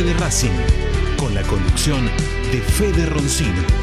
[0.00, 0.48] De Racing,
[1.18, 2.06] con la conducción
[2.50, 3.81] de Fede Roncino.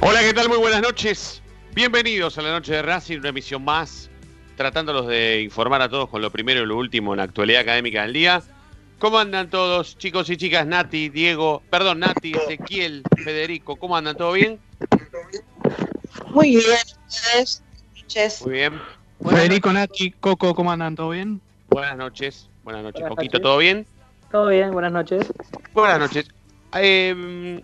[0.00, 0.48] Hola, ¿qué tal?
[0.48, 1.42] Muy buenas noches.
[1.74, 4.10] Bienvenidos a la noche de Racing, una emisión más,
[4.56, 8.02] tratándolos de informar a todos con lo primero y lo último en la actualidad académica
[8.02, 8.42] del día.
[8.98, 10.66] ¿Cómo andan todos, chicos y chicas?
[10.66, 14.16] Nati, Diego, perdón, Nati, Ezequiel, Federico, ¿cómo andan?
[14.16, 14.58] ¿Todo bien?
[16.30, 16.62] Muy bien,
[17.06, 17.62] ustedes.
[18.00, 18.42] Noches.
[18.42, 18.80] Muy bien.
[19.28, 20.94] Federico, Nati, Coco, ¿cómo andan?
[20.94, 21.40] ¿Todo bien?
[21.68, 22.48] Buenas noches.
[22.64, 23.42] Buenas noches, Buenas Coquito, noches.
[23.42, 23.86] ¿todo bien?
[24.30, 25.26] Todo bien, buenas noches.
[25.74, 26.26] Buenas noches.
[26.74, 27.60] Eh,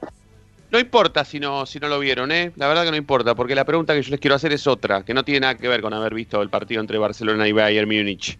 [0.72, 2.53] no importa si no, si no lo vieron, ¿eh?
[2.56, 5.05] La verdad que no importa, porque la pregunta que yo les quiero hacer es otra,
[5.05, 7.87] que no tiene nada que ver con haber visto el partido entre Barcelona y Bayern
[7.88, 8.38] Múnich.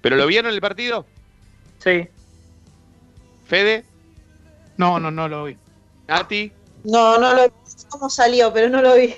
[0.00, 1.06] ¿Pero lo vieron el partido?
[1.78, 2.08] Sí,
[3.44, 3.84] ¿Fede?
[4.76, 5.58] No, no, no lo vi.
[6.06, 6.52] ¿Nati?
[6.84, 7.50] No, no lo vi
[7.88, 9.14] cómo salió, pero no lo vi.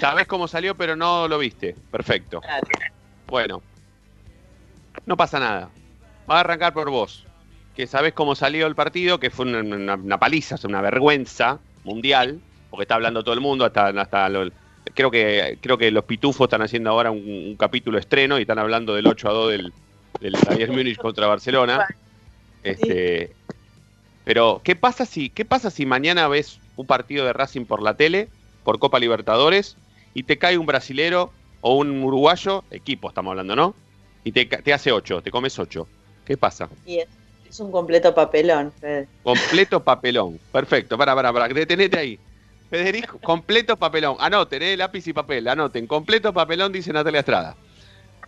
[0.00, 1.76] Sabés cómo salió, pero no lo viste.
[1.90, 2.40] Perfecto.
[3.26, 3.62] Bueno.
[5.06, 5.70] No pasa nada.
[6.28, 7.26] Va a arrancar por vos.
[7.74, 10.80] Que sabés cómo salió el partido, que fue una, una- una paliza, o sea, una
[10.80, 14.50] vergüenza mundial, porque está hablando todo el mundo, hasta, hasta lo-
[14.94, 18.58] creo que creo que los pitufos están haciendo ahora un, un capítulo estreno y están
[18.58, 19.74] hablando del 8 a 2 del,
[20.18, 21.86] del Bayern Múnich contra Barcelona.
[22.62, 23.36] Este,
[24.24, 27.96] pero, ¿qué pasa si, qué pasa si mañana ves un partido de Racing por la
[27.96, 29.80] tele, por Copa Libertadores,
[30.14, 33.82] y te cae un brasilero o un uruguayo, equipo estamos hablando, ¿no?
[34.24, 35.90] Y te, te hace 8, te comes 8.
[36.24, 36.70] ¿Qué pasa?
[37.50, 38.72] Es, es un completo papelón.
[38.80, 39.08] Fede.
[39.22, 40.38] Completo papelón.
[40.52, 42.18] Perfecto, para, para, para, detenete ahí.
[42.70, 44.16] Federico, completo papelón.
[44.20, 45.86] Anoten, eh, lápiz y papel, anoten.
[45.86, 47.56] Completo papelón, dice Natalia Estrada.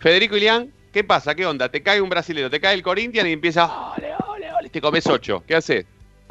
[0.01, 1.33] Federico Ilián, ¿qué pasa?
[1.33, 1.69] ¿Qué onda?
[1.69, 5.07] Te cae un brasilero, te cae el Corinthians y empieza, ole, ole, ole, te comes
[5.07, 5.43] 8.
[5.47, 5.85] ¿Qué haces?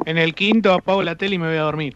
[0.05, 1.95] En el quinto apago la tele y me voy a dormir.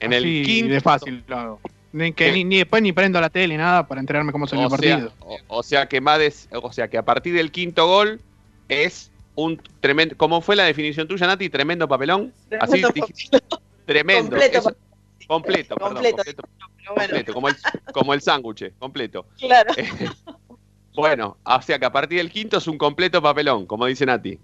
[0.00, 0.74] En el quinto.
[0.74, 1.60] de fácil lo hago.
[1.92, 4.70] Ni, ni, ni después ni prendo la tele ni nada para enterarme cómo salió el
[4.70, 5.12] sea, partido.
[5.20, 8.18] o, o sea que más des- o sea que a partir del quinto gol
[8.68, 10.16] es un tremendo.
[10.16, 11.48] ¿Cómo fue la definición tuya, Nati?
[11.50, 12.32] Tremendo papelón.
[12.60, 13.38] Así Tremendo dijiste.
[13.86, 14.30] Tremendo.
[14.30, 14.76] Completo Eso-
[15.26, 16.16] completo, perdón, Completo.
[16.16, 16.42] completo,
[16.76, 17.56] Pero bueno, completo, como el,
[17.92, 19.26] como el sándwich, completo.
[19.38, 19.72] claro.
[20.94, 24.38] Bueno, o sea que a partir del quinto es un completo papelón, como dice Nati.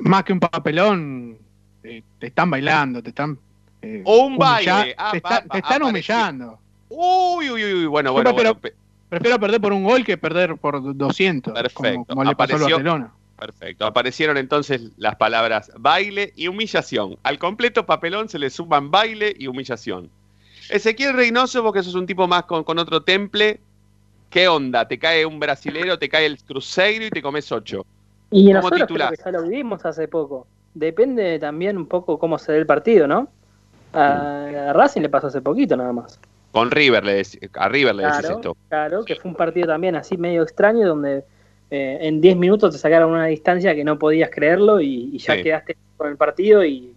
[0.00, 1.38] Más que un papelón,
[1.82, 3.38] eh, te están bailando, te están.
[3.80, 4.94] eh, O un baile.
[4.98, 5.86] Ah, te, está- están apareció.
[5.86, 6.58] humillando.
[6.90, 8.74] Uy, uy, uy, uy, bueno, Yo bueno, prefiero- bueno, pe-
[9.08, 11.54] Prefiero perder por un gol que perder por 200.
[11.54, 11.82] Perfecto.
[11.82, 13.14] Como, como le pasó al Apareció- Barcelona.
[13.38, 13.86] Perfecto.
[13.86, 17.16] Aparecieron entonces las palabras baile y humillación.
[17.22, 20.10] Al completo papelón se le suman baile y humillación.
[20.70, 23.60] Ezequiel Reynoso, porque sos un tipo más con, con otro temple.
[24.28, 24.86] ¿Qué onda?
[24.86, 27.86] Te cae un brasilero, te cae el cruzeiro y te comes ocho.
[28.30, 30.46] y ¿Cómo nosotros creo que ya lo vivimos hace poco.
[30.74, 33.28] Depende también un poco cómo se dé el partido, ¿no?
[33.92, 36.20] A, a Racing le pasó hace poquito nada más.
[36.52, 37.22] Con River le
[37.54, 38.56] a River le decís esto.
[38.68, 41.24] claro, que fue un partido también así medio extraño donde
[41.70, 45.34] eh, en 10 minutos te sacaron una distancia que no podías creerlo y, y ya
[45.34, 45.42] Sí.
[45.42, 46.92] quedaste con el partido y,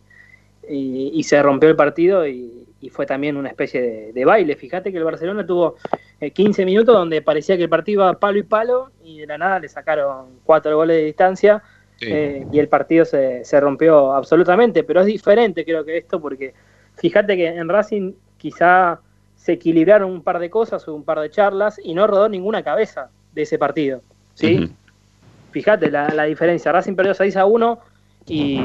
[0.70, 2.58] y- y se rompió el partido y,
[2.90, 4.56] fue también una especie de, de baile.
[4.56, 5.76] Fíjate que el Barcelona tuvo
[6.20, 9.38] eh, 15 minutos donde parecía que el partido iba palo y palo y de la
[9.38, 11.62] nada le sacaron cuatro goles de distancia
[11.98, 12.08] Sí.
[12.10, 16.56] eh, y el partido se, se rompió absolutamente, pero es diferente creo que esto porque
[16.96, 19.00] fíjate que en Racing quizá
[19.36, 23.12] se equilibraron un par de cosas, un par de charlas y no rodó ninguna cabeza
[23.34, 24.02] de ese partido.
[24.34, 24.74] ¿Sí?
[25.52, 26.72] Fíjate la, la diferencia.
[26.72, 27.80] Racing perdió 6 a 1
[28.28, 28.62] y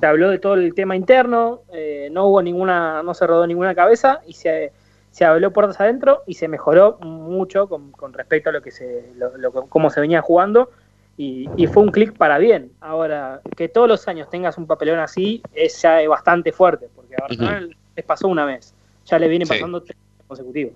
[0.00, 3.74] se habló de todo el tema interno, eh, no hubo ninguna, no se rodó ninguna
[3.74, 4.72] cabeza y se,
[5.10, 9.12] se habló puertas adentro y se mejoró mucho con, con respecto a lo que se,
[9.16, 10.70] lo- lo- cómo se venía jugando
[11.16, 12.72] y, y fue un clic para bien.
[12.80, 17.20] Ahora, que todos los años tengas un papelón así es ya bastante fuerte, porque a
[17.22, 18.74] Barcelona les pasó una vez,
[19.06, 19.52] ya le viene Sí.
[19.52, 19.96] pasando tres
[20.26, 20.72] consecutivos.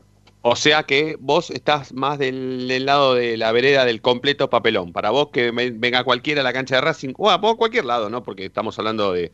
[0.50, 4.92] O sea que vos estás más del, lado de la vereda del completo papelón.
[4.92, 8.08] Para vos que me- venga cualquiera a la cancha de Racing, o a cualquier lado,
[8.08, 8.22] ¿no?
[8.22, 9.30] Porque estamos hablando de,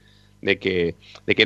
[0.59, 0.97] que,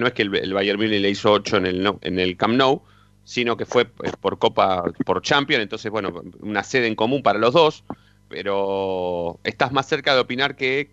[0.00, 2.37] no es que el, el Bayern Múnich le hizo 8 en el, no- en el
[2.37, 2.82] Camp Nou,
[3.25, 7.38] sino que fue eh, por Copa, por Champions, entonces, bueno, una sede en común para
[7.38, 7.85] los dos,
[8.29, 10.91] pero estás más cerca de opinar que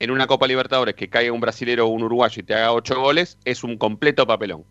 [0.00, 3.00] en una Copa Libertadores que caiga un brasilero o un uruguayo y te haga 8
[3.00, 4.64] goles, es un completo papelón.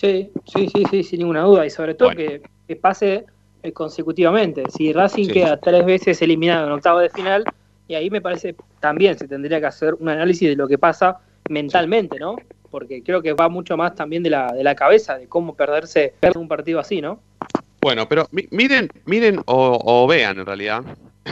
[0.00, 1.66] Sí, sí, sí, sí, sin ninguna duda.
[1.66, 2.18] Y sobre todo Bueno.
[2.20, 3.24] que, que pase
[3.62, 4.62] eh, consecutivamente.
[4.70, 5.32] Si Racing Sí.
[5.32, 7.42] queda tres veces eliminado en octavo de final,
[7.88, 11.18] y ahí me parece también se tendría que hacer un análisis de lo que pasa
[11.48, 12.36] mentalmente, ¿no?
[12.70, 16.14] Porque creo que va mucho más también de la, de la cabeza, de cómo perderse
[16.20, 17.20] perder un partido así, ¿no?
[17.80, 20.84] Bueno, pero mi- miren, miren o, o vean en realidad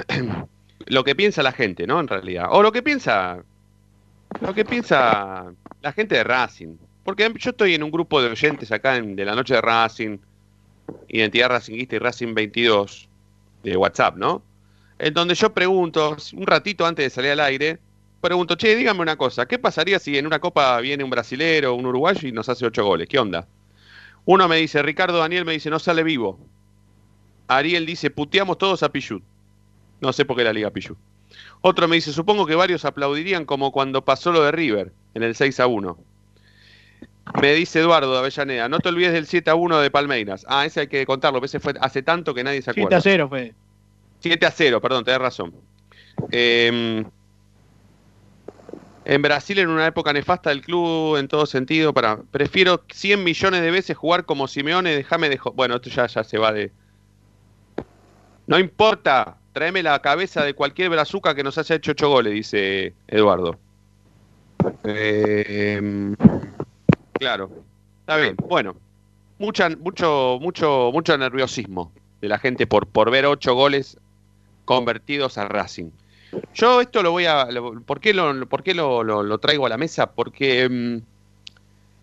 [0.87, 2.01] lo que piensa la gente, ¿no?
[2.01, 2.47] En realidad.
[2.51, 3.39] O lo que piensa.
[4.41, 5.45] Lo que piensa
[5.83, 6.77] la gente de Racing.
[7.07, 10.19] Porque yo estoy en un grupo de oyentes acá en, de la noche de Racing,
[11.07, 13.09] Identidad Racinguista y Racing 22
[13.63, 14.43] de WhatsApp, ¿no?
[14.99, 17.79] En donde yo pregunto, un ratito antes de salir al aire,
[18.21, 21.87] pregunto, che, dígame una cosa, ¿qué pasaría si en una copa viene un brasilero un
[21.87, 23.09] uruguayo y nos hace ocho goles?
[23.09, 23.47] ¿Qué onda?
[24.25, 26.41] Uno me dice, Ricardo Daniel me dice, no sale vivo.
[27.47, 29.23] Ariel dice, puteamos todos a Pichut.
[30.01, 30.99] No sé por qué la liga Pichut.
[31.61, 35.37] Otro me dice, supongo que varios aplaudirían como cuando pasó lo de River, en el
[35.37, 36.16] 6 a 1.
[37.41, 40.47] Me dice Eduardo de Avellaneda, no te olvides del 7 a 1 de Palmeiras.
[40.49, 42.97] Ah, ese hay que contarlo, ese fue hace tanto que nadie se 7 acuerda.
[42.97, 43.55] a 0 fue.
[44.21, 45.55] 7 a 0, perdón, tenés razón.
[46.31, 47.05] Eh,
[49.05, 53.61] en Brasil, en una época nefasta del club, en todo sentido, para prefiero 100 millones
[53.61, 55.39] de veces jugar como Simeone, déjame de...
[55.55, 56.73] Bueno, esto ya, ya se va de...
[58.49, 62.95] No importa, tráeme la cabeza de cualquier brazuca que nos haya hecho 8 goles, dice
[63.07, 63.59] Eduardo.
[64.85, 66.15] Eh,
[67.19, 67.51] claro,
[68.01, 68.37] está bien.
[68.49, 68.77] Bueno,
[69.39, 73.99] mucha, mucho, mucho, mucho nerviosismo de la gente por, por ver 8 goles
[74.65, 75.91] convertidos a Racing.
[76.55, 77.47] Yo esto lo voy a...
[77.51, 80.13] lo- ¿Por qué lo, por qué lo, lo- traigo a la mesa?
[80.13, 80.99] Porque mm,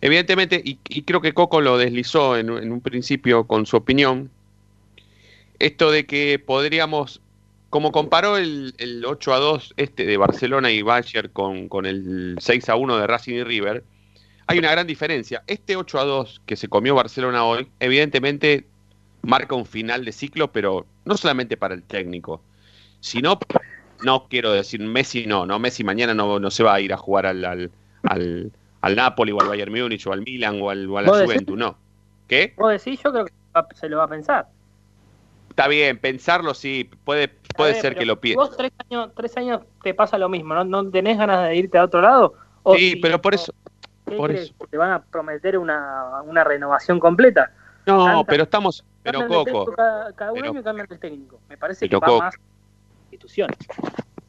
[0.01, 4.29] evidentemente, y, y creo que Coco lo deslizó en, en un principio con su opinión,
[5.59, 7.21] esto de que podríamos,
[7.69, 12.35] como comparó el, el 8 a 2 este de Barcelona y Bayern con, con el
[12.39, 13.83] 6 a 1 de Racing y River,
[14.47, 15.43] hay una gran diferencia.
[15.47, 18.65] Este 8 a 2 que se comió Barcelona hoy, evidentemente
[19.21, 22.41] marca un final de ciclo, pero no solamente para el técnico,
[22.99, 23.39] sino,
[24.03, 26.97] no quiero decir Messi no, no Messi mañana no, no se va a ir a
[26.97, 27.71] jugar al, al,
[28.03, 28.51] al,
[28.81, 31.07] al Napoli o al Bayern Múnich o al Milan o, al, o a.
[31.09, 31.77] Juventus, no.
[32.27, 32.53] ¿Qué?
[32.57, 34.47] Vos decís, yo creo que se lo va a pensar.
[35.49, 38.37] Está bien, pensarlo sí, puede, puede ver, ser que lo piense.
[38.37, 40.63] Vos tres años, tres años te pasa lo mismo, ¿no?
[40.63, 42.33] ¿No tenés ganas de irte a otro lado?
[42.63, 43.53] O Sí, si- pero por eso,
[44.13, 44.45] ¿qué por crees?
[44.45, 44.55] eso.
[44.69, 47.51] ¿Te van a prometer una, una renovación completa?
[47.85, 51.39] No, Tanta- pero estamos, pero Coco, Cada, cada un pero- año cambian el técnico.
[51.49, 52.19] Me parece que va Coco.
[52.19, 52.35] más
[53.11, 53.57] instituciones.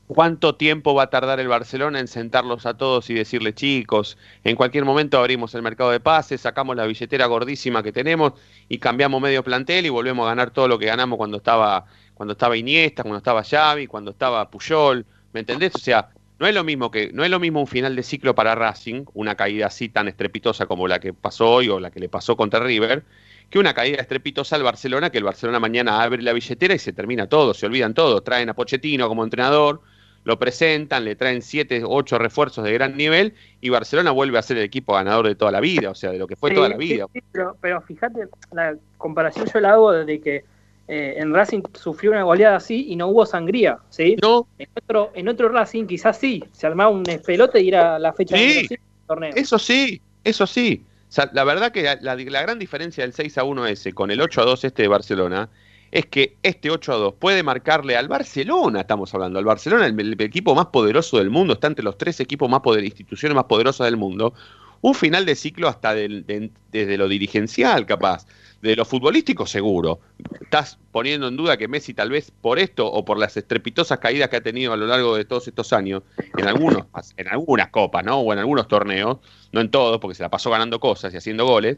[0.06, 4.54] ¿cuánto tiempo va a tardar el Barcelona en sentarlos a todos y decirle, chicos, en
[4.54, 8.34] cualquier momento abrimos el mercado de pases, sacamos la billetera gordísima que tenemos
[8.68, 12.32] y cambiamos medio plantel y volvemos a ganar todo lo que ganamos cuando estaba, cuando
[12.32, 15.74] estaba Iniesta, cuando estaba Xavi, cuando estaba Puyol, ¿me entendés?
[15.74, 18.34] O sea, no es lo mismo que, no es lo mismo un final de ciclo
[18.34, 22.00] para Racing, una caída así tan estrepitosa como la que pasó hoy o la que
[22.00, 23.04] le pasó contra River,
[23.50, 26.92] que una caída estrepitosa al Barcelona, que el Barcelona mañana abre la billetera y se
[26.92, 29.80] termina todo, se olvidan todo, traen a Pochettino como entrenador,
[30.24, 34.56] lo presentan, le traen siete, ocho refuerzos de gran nivel y Barcelona vuelve a ser
[34.56, 36.70] el equipo ganador de toda la vida, o sea, de lo que fue Sí, toda
[36.70, 37.06] la vida.
[37.12, 40.44] sí, pero, pero fíjate, la comparación yo la hago desde que
[40.88, 44.16] eh, en Racing sufrió una goleada así y no hubo sangría, ¿sí?
[44.22, 48.12] No, En otro, en otro Racing quizás sí, se armaba un pelote y era la
[48.12, 48.68] fecha Sí.
[48.68, 49.32] del torneo.
[49.34, 50.84] eso sí, eso sí.
[51.08, 54.10] O sea, la verdad que la, la gran diferencia del 6 a 1 ese con
[54.10, 55.48] el 8 a 2 este de Barcelona
[55.92, 59.98] es que este 8 a 2 puede marcarle al Barcelona, estamos hablando, al Barcelona, el,
[60.00, 63.44] el equipo más poderoso del mundo, está entre los tres equipos más poder, instituciones más
[63.44, 64.34] poderosas del mundo,
[64.80, 68.26] un final de ciclo hasta del- de- desde lo dirigencial, capaz,
[68.64, 70.00] de lo futbolístico seguro.
[70.40, 74.30] Estás poniendo en duda que Messi tal vez por esto o por las estrepitosas caídas
[74.30, 76.02] que ha tenido a lo largo de todos estos años,
[76.38, 76.86] en algunos,
[77.18, 78.20] en algunas copas, ¿no?
[78.20, 79.18] O en algunos torneos,
[79.52, 81.76] no en todos, porque se la pasó ganando cosas y haciendo goles.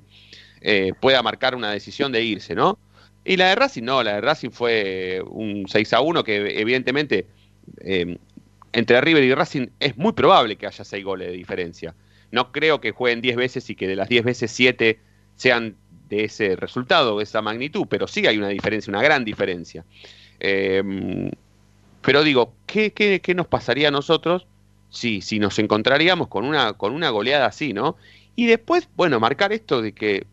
[0.60, 2.78] eh, pueda marcar una decisión de irse, ¿no?
[3.24, 7.26] Y la de Racing no, la de Racing fue un 6 a 1 que evidentemente
[7.80, 8.16] eh,
[8.72, 11.96] entre River y Racing es muy probable que haya 6 goles de diferencia.
[12.30, 15.00] No creo que jueguen 10 veces y que de las 10 veces 7
[15.34, 15.76] sean
[16.08, 19.84] de ese resultado, de esa magnitud, pero sí hay una diferencia, una gran diferencia.
[20.40, 21.30] Eh,
[22.02, 24.46] pero digo, ¿qué, qué, qué nos pasaría a nosotros
[24.90, 27.96] si, si nos encontraríamos con una, con una goleada así, ¿no?
[28.36, 30.26] Y después, bueno, marcar esto de que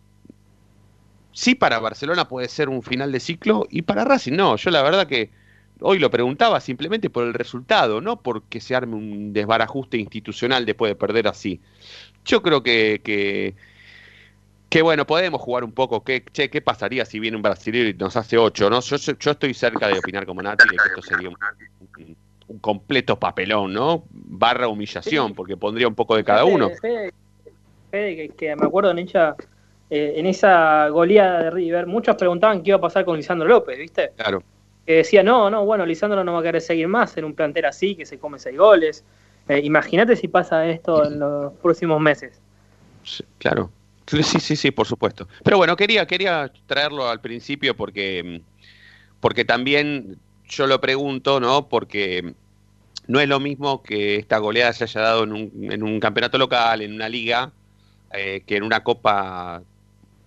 [1.32, 4.56] sí para Barcelona puede ser un final de ciclo y para Racing no.
[4.56, 5.32] Yo la verdad que
[5.80, 10.92] hoy lo preguntaba simplemente por el resultado, no porque se arme un desbarajuste institucional después
[10.92, 11.60] de perder así.
[12.26, 13.56] Yo creo que,
[14.74, 16.04] que bueno, podemos jugar un poco.
[16.04, 18.70] ¿Qué, che, ¿Qué pasaría si viene un brasileño y nos hace ocho?
[18.72, 18.80] ¿no?
[18.82, 21.38] Yo, yo estoy cerca de opinar como Nati de que esto sería un,
[22.00, 24.06] un, un completo papelón, ¿no?
[24.10, 25.34] Barra humillación, Sí.
[25.36, 26.72] porque pondría un poco de cada uno.
[26.82, 27.14] Fede,
[27.92, 29.36] Fede, que, que me acuerdo en hincha,
[29.92, 33.78] eh, en esa goleada de River, muchos preguntaban qué iba a pasar con Lisandro López,
[33.78, 34.12] ¿viste?
[34.18, 34.42] Claro.
[34.88, 37.66] Que decía, no, no, bueno, Lisandro no va a querer seguir más en un plantel
[37.66, 39.04] así, que se come seis goles.
[39.48, 42.42] Eh, Imagínate si pasa esto en los próximos meses.
[43.04, 43.70] Sí, claro.
[44.08, 45.28] Sí, sí, sí, por supuesto.
[45.44, 48.42] Pero bueno, quería, quería traerlo al principio porque,
[49.20, 51.70] porque también yo lo pregunto, ¿no?
[51.70, 52.34] Porque
[53.08, 56.38] no es lo mismo que esta goleada se haya dado en un, en un campeonato
[56.38, 57.52] local, en una liga,
[58.14, 59.64] eh, que en una copa.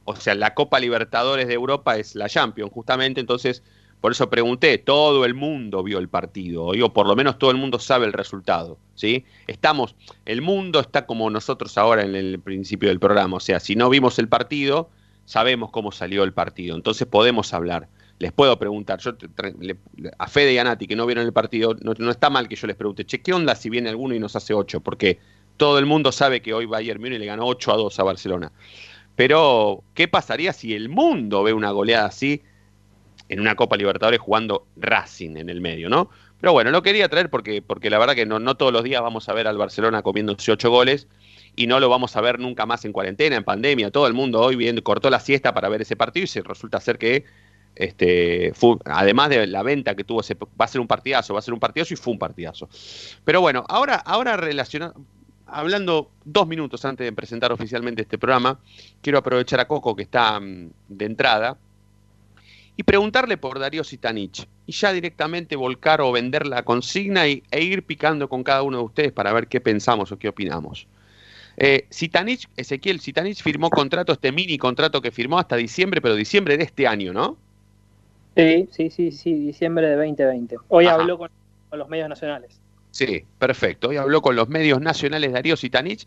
[0.05, 3.21] O sea, la Copa Libertadores de Europa es la Champions, justamente.
[3.21, 3.63] Entonces,
[4.01, 7.57] por eso pregunté, todo el mundo vio el partido, o por lo menos todo el
[7.57, 9.25] mundo sabe el resultado, ¿sí?
[9.47, 13.75] Estamos, el mundo está como nosotros ahora en el principio del programa, o sea, si
[13.75, 14.91] no vimos el partido,
[15.25, 17.89] sabemos cómo salió el partido, entonces podemos hablar.
[18.19, 19.13] Les puedo preguntar, yo
[20.19, 22.57] a Fede y a Nati que no vieron el partido, no, no está mal que
[22.57, 24.81] yo les pregunte, che, ¿qué onda si viene alguno y nos hace 8?
[24.81, 25.19] Porque
[25.59, 28.53] todo el mundo sabe que hoy Bayern Múnich le ganó 8 a 2 a Barcelona.
[29.17, 32.43] Pero, ¿qué pasaría si el mundo ve una goleada así
[33.29, 36.11] en una Copa Libertadores jugando Racing en el medio, ¿no?
[36.41, 39.01] Pero bueno, lo quería traer porque, porque la verdad que no, no todos los días
[39.03, 41.09] vamos a ver al Barcelona comiéndose ocho goles
[41.57, 43.91] y no lo vamos a ver nunca más en cuarentena, en pandemia.
[43.91, 46.79] Todo el mundo hoy bien cortó la siesta para ver ese partido y se resulta
[46.81, 47.25] ser que,
[47.75, 51.39] este, fue, además de la venta que tuvo, ese, va a ser un partidazo, va
[51.39, 52.69] a ser un partidazo y fue un partidazo.
[53.25, 54.95] Pero bueno, ahora, ahora relacionado,
[55.47, 58.61] hablando dos minutos antes de presentar oficialmente este programa,
[59.01, 61.57] quiero aprovechar a Coco que está mm, de entrada
[62.77, 67.63] y preguntarle por Darío Sitanich y ya directamente volcar o vender la consigna y, e
[67.63, 70.87] ir picando con cada uno de ustedes para ver qué pensamos o qué opinamos.
[71.57, 76.59] Eh, Sitanich, Ezequiel Sitanich firmó contrato, este mini contrato que firmó hasta diciembre, pero diciembre
[76.59, 77.39] de este año, ¿no?
[78.37, 80.57] Sí, sí, sí, sí, diciembre de 2020.
[80.69, 80.97] Hoy Ajá.
[80.97, 81.31] habló con,
[81.71, 82.61] con los medios nacionales.
[82.91, 83.89] Sí, perfecto.
[83.89, 86.07] Hoy habló con los medios nacionales Darío Sitanich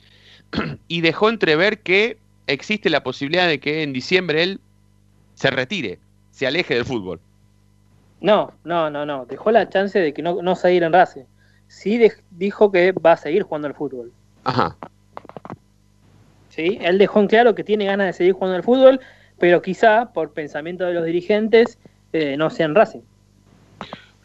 [0.88, 4.60] y dejó entrever que existe la posibilidad de que en diciembre él
[5.34, 6.00] se retire,
[6.40, 7.20] se aleje del fútbol.
[8.22, 9.26] No, no, no, no.
[9.26, 11.24] Dejó la chance de que no, no seguir en Racing.
[11.68, 12.00] Sí
[12.32, 14.14] dijo que va a seguir jugando al fútbol.
[14.46, 14.78] Ajá.
[16.50, 16.78] ¿sí?
[16.82, 19.02] Él dejó en claro que tiene ganas de seguir jugando al fútbol,
[19.38, 21.78] pero quizá por pensamiento de los dirigentes
[22.14, 23.02] eh, no sea en Racing.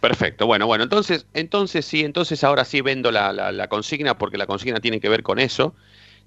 [0.00, 4.36] Perfecto, bueno, bueno, entonces, entonces sí, entonces ahora sí vendo la, la- la consigna porque
[4.38, 5.74] la consigna tiene que ver con eso,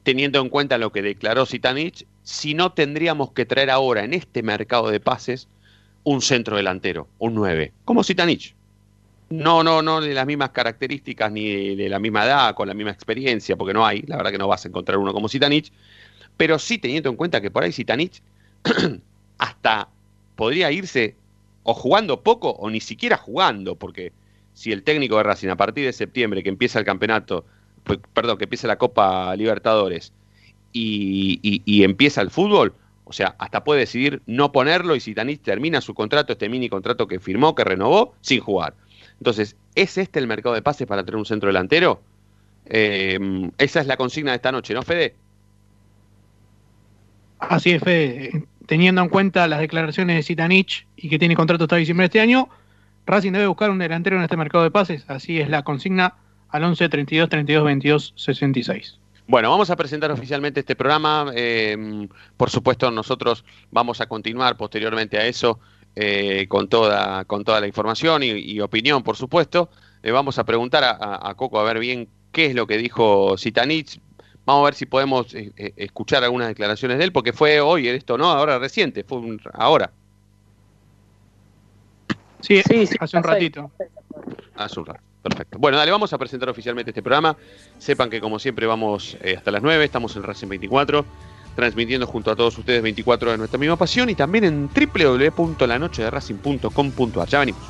[0.04, 4.42] teniendo en cuenta lo que declaró Sitanich, si no tendríamos que traer ahora en este
[4.44, 5.48] mercado de pases
[6.08, 8.56] un centro delantero, un 9, como Sitanich.
[9.30, 12.92] No, no, no de las mismas características ni de la misma edad, con la misma
[12.92, 15.70] experiencia, porque no hay, la verdad que no vas a encontrar uno como Sitanich,
[16.38, 18.22] pero sí teniendo en cuenta que por ahí Sitanich
[19.38, 19.90] hasta
[20.38, 21.16] podría irse
[21.64, 24.14] o jugando poco o ni siquiera jugando, porque
[24.54, 27.44] si el técnico de Racing a partir de septiembre que empieza el campeonato,
[28.14, 30.14] perdón, que empieza la Copa Libertadores
[30.72, 32.74] y empieza el fútbol,
[33.08, 36.68] o sea, hasta puede decidir no ponerlo y si Tanich termina su contrato, este mini
[36.68, 38.74] contrato que firmó, que renovó, sin jugar.
[39.20, 42.02] Entonces, ¿es este el mercado de pases para tener un centro delantero?
[42.66, 43.18] Eh,
[43.58, 45.16] esa es la consigna de esta noche, ¿no, Fede?
[47.40, 48.46] Así es, Fede.
[48.66, 52.20] Teniendo en cuenta las declaraciones de Sitanich y que tiene contrato hasta diciembre de este
[52.20, 52.50] año,
[53.06, 55.06] Racing debe buscar un delantero en este mercado de pases.
[55.08, 56.16] Así es la consigna
[56.50, 59.00] al 11 32 32 22 66.
[59.28, 61.32] Bueno, vamos a presentar oficialmente este programa.
[61.36, 62.08] eh,
[62.38, 65.60] por supuesto, nosotros vamos a continuar posteriormente a eso
[65.96, 69.70] eh, con, toda, con toda la información y, y opinión, por supuesto.
[70.02, 74.00] Le vamos a preguntar a, Coco a ver bien qué es lo que dijo Sitanich.
[74.46, 77.90] Vamos a ver si podemos eh, eh, escuchar algunas declaraciones de él, porque fue hoy
[77.90, 78.30] esto, ¿no?
[78.32, 79.92] Ahora reciente, fue un- ahora,
[82.40, 83.72] Sí, Sí, sí, hace un ratito.
[84.56, 85.02] hace un rato.
[85.28, 85.60] Perfecto.
[85.60, 87.36] Bueno, dale, vamos a presentar oficialmente este programa.
[87.78, 91.06] Sepan que como siempre vamos eh, hasta las 9, estamos en Racing 24.
[91.56, 97.28] transmitiendo junto a todos ustedes 24 de nuestra misma pasión y también en www.lanochederacing.com.ar.
[97.28, 97.62] Ya venimos.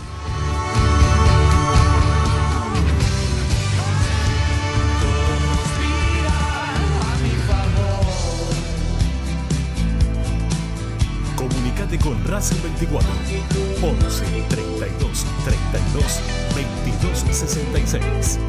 [11.38, 13.10] Comunicate con Racing 24
[13.82, 16.22] 11 32 32
[16.56, 16.57] 22
[17.38, 18.40] 66.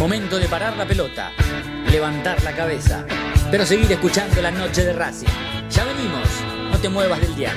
[0.00, 1.30] Momento de parar la pelota,
[1.88, 3.06] levantar la cabeza,
[3.52, 5.28] pero seguir escuchando la noche de Racing.
[5.70, 6.28] Ya venimos,
[6.72, 7.56] no te muevas del dial.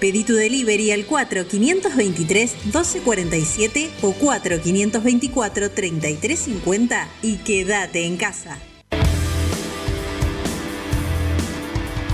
[0.00, 8.58] Pedí tu delivery al 4523-1247 o 4524-3350 y quédate en casa.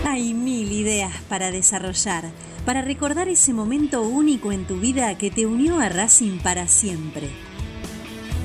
[0.07, 2.31] Hay mil ideas para desarrollar,
[2.64, 7.29] para recordar ese momento único en tu vida que te unió a Racing para siempre.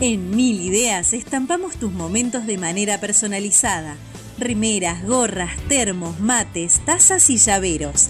[0.01, 3.97] En Mil Ideas estampamos tus momentos de manera personalizada.
[4.37, 8.09] Remeras, gorras, termos, mates, tazas y llaveros.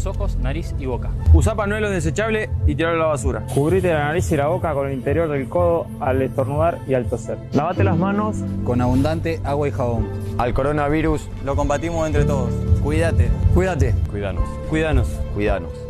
[0.00, 1.10] los ojos, nariz y boca.
[1.34, 3.44] Usa pañuelo desechable y tirarlo a la basura.
[3.52, 7.06] Cubrite la nariz y la boca con el interior del codo al estornudar y al
[7.06, 7.38] toser.
[7.52, 10.08] Lavate las manos con abundante agua y jabón.
[10.38, 12.50] Al coronavirus lo combatimos entre todos.
[12.82, 13.28] Cuídate.
[13.54, 13.94] Cuídate.
[14.10, 14.48] Cuídanos.
[14.70, 15.08] Cuídanos.
[15.34, 15.89] Cuídanos.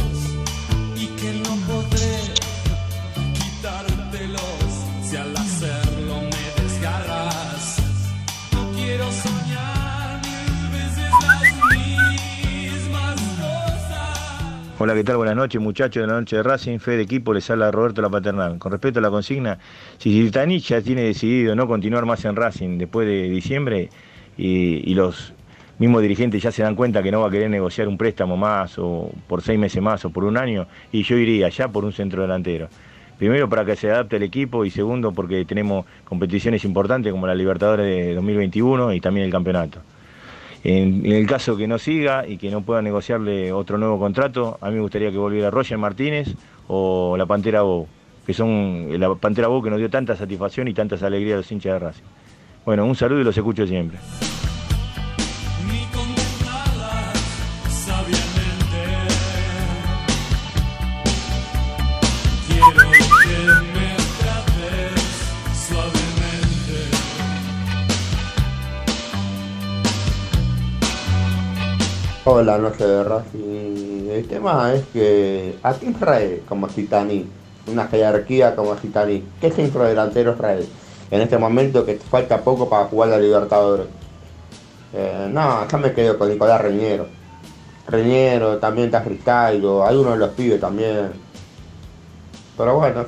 [14.76, 15.18] Hola, ¿qué tal?
[15.18, 16.80] Buenas noches, muchachos de la noche de Racing.
[16.80, 18.58] Fe de equipo, les habla Roberto La Paternal.
[18.58, 19.56] Con respecto a la consigna,
[19.98, 23.88] si Zitanich ya tiene decidido no continuar más en Racing después de diciembre
[24.36, 25.32] y, y los
[25.78, 28.76] mismos dirigentes ya se dan cuenta que no va a querer negociar un préstamo más
[28.80, 31.92] o por seis meses más o por un año, y yo iría ya por un
[31.92, 32.68] centro delantero.
[33.16, 37.36] Primero para que se adapte el equipo y segundo porque tenemos competiciones importantes como la
[37.36, 39.82] Libertadores de 2021 y también el campeonato.
[40.64, 44.70] En, el caso que no siga y que no pueda negociarle otro nuevo contrato, a
[44.70, 46.34] mí me gustaría que volviera Roger Martínez
[46.68, 47.86] o la Pantera Bow,
[48.26, 51.52] que son la Pantera Bow que nos dio tanta satisfacción y tantas alegrías a los
[51.52, 52.04] hinchas de Racing.
[52.64, 53.98] Bueno, un saludo y los escucho siempre.
[72.26, 74.08] Hola, noche de Racing.
[74.08, 77.26] El tema es que ¿a quién trae como Titanic?
[77.66, 79.24] Una jerarquía como Titanic.
[79.42, 80.64] ¿Qué centro delantero trae?
[81.10, 83.88] En este momento que falta poco para jugar la Libertadores.
[84.94, 87.08] Eh, no, acá me quedo con Nicolás Reñero.
[87.88, 91.10] Reñero, también está Cristaldo, hay uno de los pibes también.
[92.56, 93.04] Pero bueno,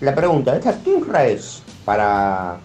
[0.00, 2.56] la pregunta es ¿a quién traes para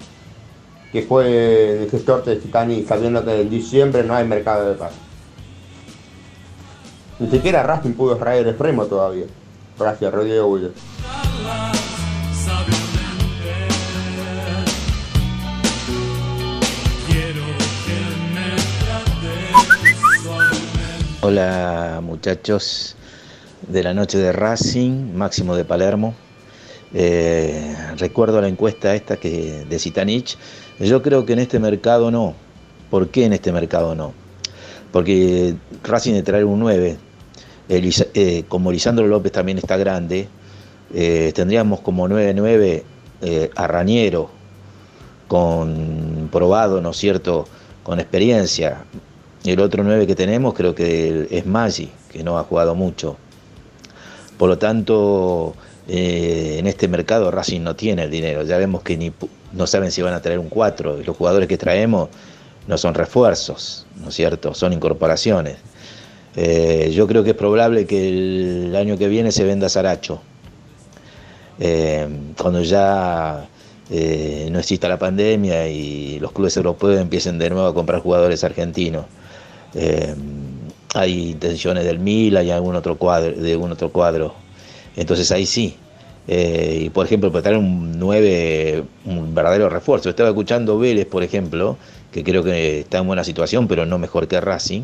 [0.91, 4.93] que juegue el gestor de Titanic sabiendo que en diciembre no hay mercado de paz?
[7.21, 9.25] Ni siquiera Racing pudo traer el Fremo todavía.
[9.77, 10.73] Gracias, Rodrigo Williams.
[21.21, 22.95] Hola muchachos
[23.67, 26.15] de la noche de Racing, Máximo de Palermo.
[26.91, 30.39] Eh, recuerdo la encuesta esta que de Zitanich.
[30.79, 32.33] Yo creo que en este mercado no.
[32.89, 34.11] ¿Por qué en este mercado no?
[34.91, 35.53] Porque
[35.83, 36.97] Racing de traer un 9,
[37.69, 40.27] Elisa- eh, como Lisandro López también está grande,
[40.93, 42.83] eh, tendríamos como 9-9
[43.21, 44.29] eh, a Raniero,
[45.27, 47.47] con probado, ¿no es cierto?,
[47.83, 48.83] con experiencia.
[49.43, 53.17] El otro 9 que tenemos creo que es Maggi, que no ha jugado mucho.
[54.37, 55.55] Por lo tanto,
[55.87, 58.43] eh, en este mercado Racing no tiene el dinero.
[58.43, 59.11] Ya vemos que ni,
[59.53, 60.99] no saben si van a traer un 4.
[60.99, 62.09] Y los jugadores que traemos
[62.67, 64.53] no son refuerzos, ¿no es cierto?
[64.53, 65.57] Son incorporaciones.
[66.35, 68.09] Eh, yo creo que es probable que
[68.67, 70.21] el año que viene se venda Saracho.
[71.59, 73.47] Eh, cuando ya
[73.89, 78.43] eh, no exista la pandemia y los clubes europeos empiecen de nuevo a comprar jugadores
[78.43, 79.05] argentinos.
[80.93, 84.33] Hay intenciones del Milan y algún otro cuadro, de algún otro cuadro.
[84.95, 85.75] Entonces ahí sí.
[86.27, 90.09] Y por ejemplo, para traer un 9, un verdadero refuerzo.
[90.09, 91.77] Estaba escuchando Vélez, por ejemplo,
[92.11, 94.83] que creo que está en buena situación, pero no mejor que Racing.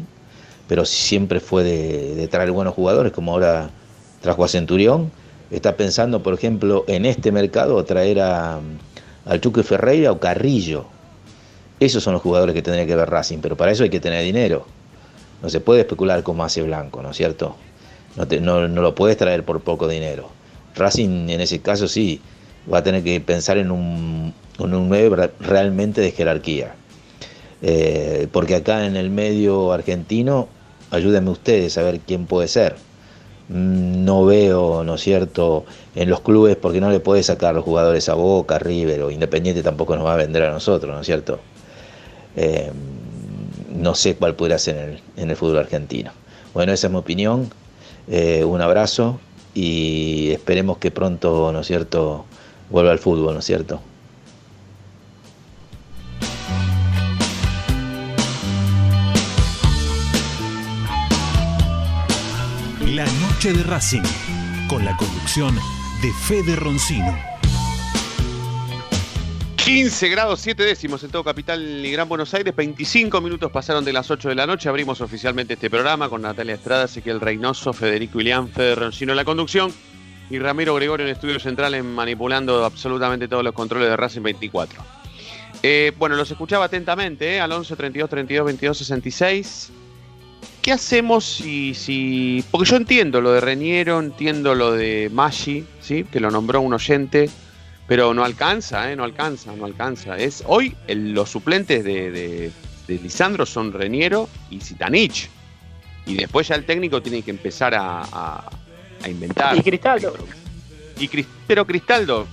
[0.67, 3.69] Pero siempre fue de, traer buenos jugadores, como ahora
[4.21, 5.11] trajo a Centurión.
[5.49, 8.59] Está pensando, por ejemplo, en este mercado traer a,
[9.25, 10.85] al Chuque Ferreira o Carrillo.
[11.79, 14.23] Esos son los jugadores que tendría que ver Racing, pero para eso hay que tener
[14.23, 14.65] dinero.
[15.41, 17.55] No se puede especular como hace Blanco, ¿no es cierto?
[18.41, 20.29] No, no lo puedes traer por poco dinero.
[20.75, 22.19] Racing en ese caso sí,
[22.71, 26.75] va a tener que pensar en un, en un 9 realmente de jerarquía.
[27.61, 30.47] Eh, porque acá en el medio argentino,
[30.91, 32.75] ayúdenme ustedes a ver quién puede ser.
[33.49, 37.63] Mm, No veo, ¿no es cierto?, en los clubes porque no le puede sacar los
[37.63, 41.05] jugadores a Boca, River o Independiente tampoco nos va a vender a nosotros, ¿no es
[41.05, 41.39] cierto?
[42.35, 42.71] Eh,
[43.73, 46.11] no sé cuál podría ser en el, en el fútbol argentino.
[46.53, 47.49] Bueno, esa es mi opinión.
[48.07, 49.19] Eh, un abrazo
[49.53, 52.25] y esperemos que pronto, ¿no es cierto?,
[52.69, 53.79] vuelva al fútbol, ¿no es cierto?
[62.97, 64.01] La noche de Racing,
[64.67, 65.53] con la conducción
[66.01, 67.15] de Fede Roncino.
[69.63, 72.55] 15 grados 7 décimos en todo Capital y Gran Buenos Aires.
[72.55, 74.67] 25 minutos pasaron de las 8 de la noche.
[74.67, 79.25] Abrimos oficialmente este programa con Natalia Estrada, Ezequiel Reynoso, Federico Ilián, Fede Roncino en la
[79.25, 79.71] conducción
[80.31, 84.83] y Ramiro Gregorio en Estudio Central en manipulando absolutamente todos los controles de Racing 24.
[85.61, 87.41] Eh, bueno, los escuchaba atentamente, ¿eh?
[87.41, 89.71] al 11 32 32 22 66.
[90.67, 92.43] ¿Qué hacemos si, si.?
[92.51, 96.03] Porque yo entiendo lo de Reñero, entiendo lo de Maggi, ¿sí?
[96.03, 97.29] Que lo nombró un oyente,
[97.87, 98.97] pero no alcanza, ¿eh?
[98.97, 100.17] No alcanza, no alcanza.
[100.17, 102.51] Es, hoy el- los suplentes de, de-
[102.85, 105.29] de Lisandro son Reñero y Zitanich.
[106.05, 108.49] Y después ya el técnico tiene que empezar a, a-
[109.03, 109.55] a inventar.
[109.55, 110.15] Y Cristaldo.
[110.99, 111.09] Y
[111.47, 112.27] pero Cristaldo,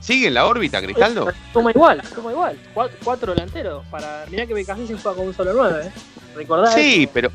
[0.00, 1.30] ¿sigue en la órbita, Cristaldo?
[1.52, 2.58] Toma igual, toma igual.
[2.72, 3.84] Cuatro, cuatro delanteros.
[3.90, 5.92] Para, mirá que Becasese juega con un solo nueve, ¿eh?
[6.34, 7.10] Recordá Sí, eso.
[7.12, 7.30] pero.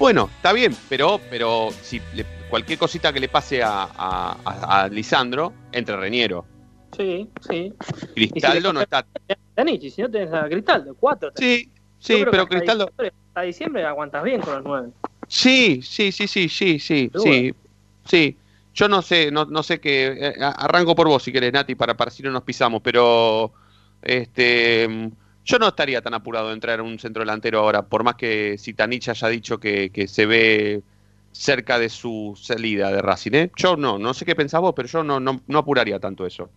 [0.00, 4.82] Bueno, está bien, pero, pero si le- cualquier cosita que le pase a, a- a-
[4.84, 6.46] a Lisandro, entre Reñero.
[6.96, 7.70] Sí, sí.
[8.14, 9.04] Cristaldo no está.
[9.54, 11.30] Danich, y si no tenés a Cristaldo, cuatro.
[11.36, 12.90] Sí, sí, pero Cristaldo.
[13.28, 14.88] Hasta diciembre, aguantas bien con los nueve.
[15.28, 17.54] Sí, sí, sí, sí, sí, sí, sí.
[18.06, 18.36] Sí.
[18.72, 20.06] Yo no sé, no, no sé qué.
[20.18, 23.52] eh, arranco por vos si querés, Nati, para, para si no nos pisamos, pero
[24.00, 25.10] este
[25.50, 28.56] yo no estaría tan apurado de entrar en un centro delantero ahora, por más que
[28.56, 30.82] Sitanich haya dicho que, que se ve
[31.32, 33.32] cerca de su salida de Racing.
[33.32, 33.50] ¿eh?
[33.56, 36.48] Yo no, no sé qué pensás vos, pero yo no, no, no apuraría tanto eso.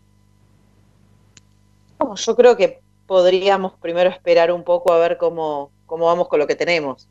[2.00, 6.40] No, yo creo que podríamos primero esperar un poco a ver cómo, cómo vamos con
[6.40, 7.08] lo que tenemos.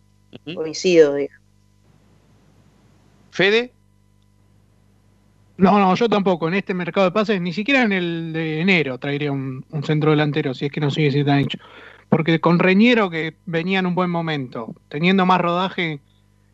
[0.54, 1.34] Coincido, digo.
[3.32, 3.72] Fede,
[5.62, 6.48] No, no, yo tampoco.
[6.48, 10.10] En este mercado de pases, ni siquiera en el de enero traería un, un centro
[10.10, 11.56] delantero, si es que no sigue Zitanich.
[12.08, 16.00] Porque con Reñero, que venía en un buen momento, teniendo más rodaje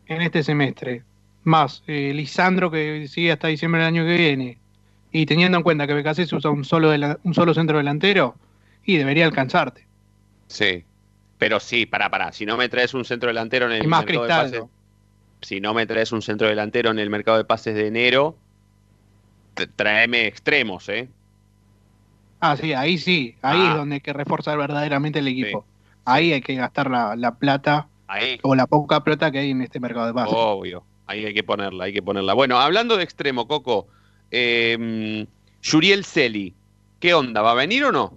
[0.05, 1.01] en este semestre,
[1.43, 4.59] más eh, Lisandro, que sigue hasta diciembre del año que viene,
[5.11, 6.91] y teniendo en cuenta que Becasés usa un solo,
[7.23, 8.35] un solo centro delantero,
[8.85, 9.87] y debería alcanzarte.
[10.47, 10.85] sí.
[11.39, 12.33] Pero sí, pará, pará.
[12.33, 14.63] Si no me traes un centro delantero en el Y más mercado de pases.
[15.41, 18.35] Si no me traes un centro delantero en el mercado de pases de enero,
[19.67, 21.09] tráeme extremos, ¿eh?
[22.39, 23.69] Ah, sí, ahí sí, ahí Ah.
[23.71, 25.65] es donde hay que reforzar verdaderamente el equipo.
[26.05, 28.39] Ahí hay que gastar la, la plata Ahí.
[28.43, 30.33] o la poca plata que hay en este mercado de pases.
[30.35, 32.33] Obvio, ahí hay que ponerla, hay que ponerla.
[32.33, 33.87] Bueno, hablando de extremo, Coco,
[34.31, 35.25] eh,
[35.61, 36.55] Yuriel Celi,
[36.99, 37.41] ¿qué onda?
[37.41, 38.13] ¿Va a venir o no?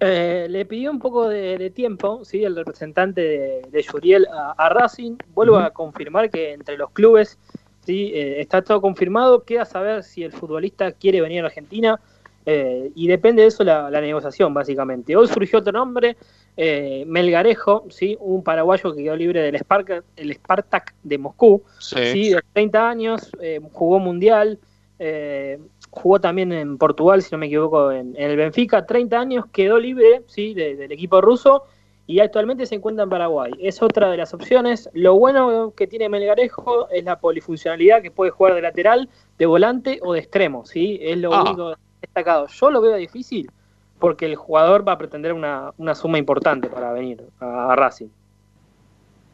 [0.00, 2.42] Eh, le pidió un poco de, de tiempo, ¿sí?
[2.42, 5.16] el representante de, de Yuriel a, a Racing.
[5.34, 7.38] Vuelvo a confirmar que entre los clubes
[7.84, 8.10] ¿sí?
[8.14, 9.44] Eh, está todo confirmado.
[9.44, 12.00] Queda saber si el futbolista quiere venir a Argentina
[12.46, 15.16] eh, y depende de eso la, la negociación, básicamente.
[15.16, 16.16] Hoy surgió otro nombre,
[16.56, 18.16] eh, Melgarejo, ¿sí?
[18.20, 21.62] un paraguayo que quedó libre del Spartak, el Spartak de Moscú.
[21.78, 21.96] Sí.
[22.12, 24.58] Sí, de 30 años, eh, jugó mundial,
[24.98, 25.58] eh,
[25.90, 29.78] jugó también en Portugal, si no me equivoco, en, en el Benfica, 30 años, quedó
[29.78, 31.64] libre sí, de- del equipo ruso
[32.06, 33.52] y actualmente se encuentra en Paraguay.
[33.60, 34.90] Es otra de las opciones.
[34.92, 40.00] Lo bueno que tiene Melgarejo es la polifuncionalidad que puede jugar de lateral, de volante
[40.02, 40.98] o de extremo, ¿sí?
[41.00, 41.42] Es lo Ah.
[41.42, 42.46] único destacado.
[42.48, 43.50] Yo lo veo difícil
[43.98, 48.08] porque el jugador va a pretender una, una suma importante para venir a, a Racing.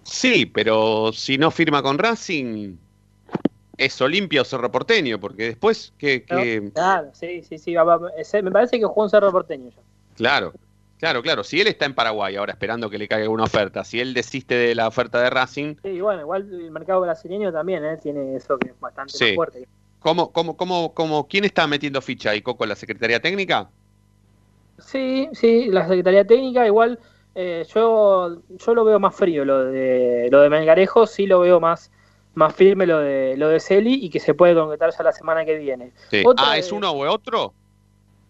[0.05, 2.77] Sí, pero si no firma con Racing,
[3.77, 6.23] es Olimpia o Cerro Porteño, porque después que...
[6.25, 7.75] que- Claro, sí, sí, sí.
[8.43, 9.83] me parece que jugó en Cerro Porteño ya.
[10.17, 10.53] Claro,
[11.01, 11.43] claro, claro.
[11.43, 14.55] Si él está en Paraguay ahora esperando que le caiga una oferta, si él desiste
[14.55, 17.97] de la oferta de Racing, Sí, bueno, igual el mercado brasileño también ¿eh?
[18.03, 19.25] tiene eso que es bastante Sí.
[19.25, 19.67] más fuerte.
[19.99, 22.65] ¿cómo, cómo, cómo, cómo, ¿quién está metiendo ficha ahí, Coco?
[22.67, 23.69] ¿La Secretaría Técnica?
[24.79, 26.99] Sí, sí, la Secretaría Técnica, igual
[27.35, 31.61] eh, yo, yo lo veo más frío lo de lo de Melgarejo, sí lo veo
[31.61, 31.91] más,
[32.35, 35.45] más firme lo de lo de Celi y que se puede concretar ya la semana
[35.45, 35.93] que viene.
[36.11, 36.23] Sí.
[36.25, 37.53] Otra Ah, de- ¿es uno o otro?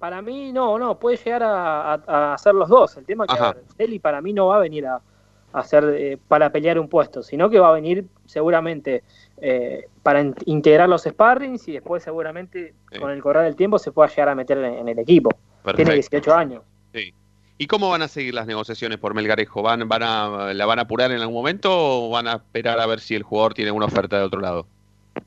[0.00, 2.96] Para mí no, no, puede llegar a, a- a hacer los dos.
[2.96, 6.18] El tema es que Celi para mí no va a venir a, a hacer eh,
[6.26, 9.04] para pelear un puesto, sino que va a venir seguramente
[9.42, 13.92] eh, para in- integrar los sparrings y después seguramente con el correr del tiempo se
[13.92, 15.30] pueda llegar a meter en, en el equipo.
[15.76, 15.92] Tiene Perfecto.
[16.16, 16.62] 18 años.
[16.94, 17.12] Sí.
[17.58, 19.60] ¿Y cómo van a seguir las negociaciones por Melgarejo?
[19.60, 22.86] ¿Van, van a, ¿La van a apurar en algún momento o van a esperar a
[22.86, 24.66] ver si el jugador tiene una oferta de otro lado?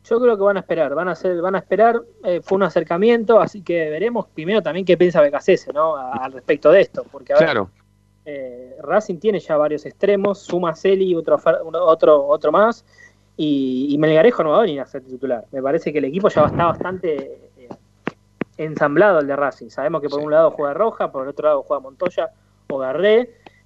[0.06, 2.64] Yo creo que van a esperar, van a hacer, van a esperar, eh, fue un
[2.64, 5.96] acercamiento, así que veremos primero también qué piensa Becasese, ¿no?
[5.96, 7.70] A- al respecto de esto, porque a ver, Claro.
[8.26, 11.38] eh, Racing tiene ya varios extremos, suma Celi, otro,
[11.82, 12.86] otro, otro más,
[13.38, 15.46] y, y Melgarejo no va a venir a ser titular.
[15.52, 17.70] Me parece que el equipo ya está bastante eh,
[18.58, 19.70] ensamblado el de Racing.
[19.70, 22.30] Sabemos que por un lado juega Roja, por el otro lado juega Montoya
[22.70, 23.20] o Garré,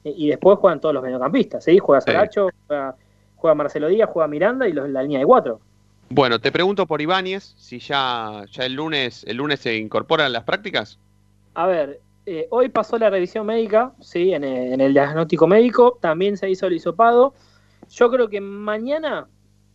[0.04, 1.78] eh, y después juegan todos los mediocampistas, ¿sí?
[1.80, 2.96] Juega Saracho, juega,
[3.36, 5.60] juega Marcelo Díaz, juega Miranda y los, la línea de cuatro.
[6.10, 10.44] Bueno, te pregunto por Ibáñez, si ya, ya el lunes el lunes se incorporan las
[10.44, 11.00] prácticas.
[11.54, 15.98] A ver, eh, hoy pasó la revisión médica, sí, en el, en el diagnóstico médico,
[16.02, 17.34] también se hizo el hisopado.
[17.90, 19.28] Yo creo que mañana,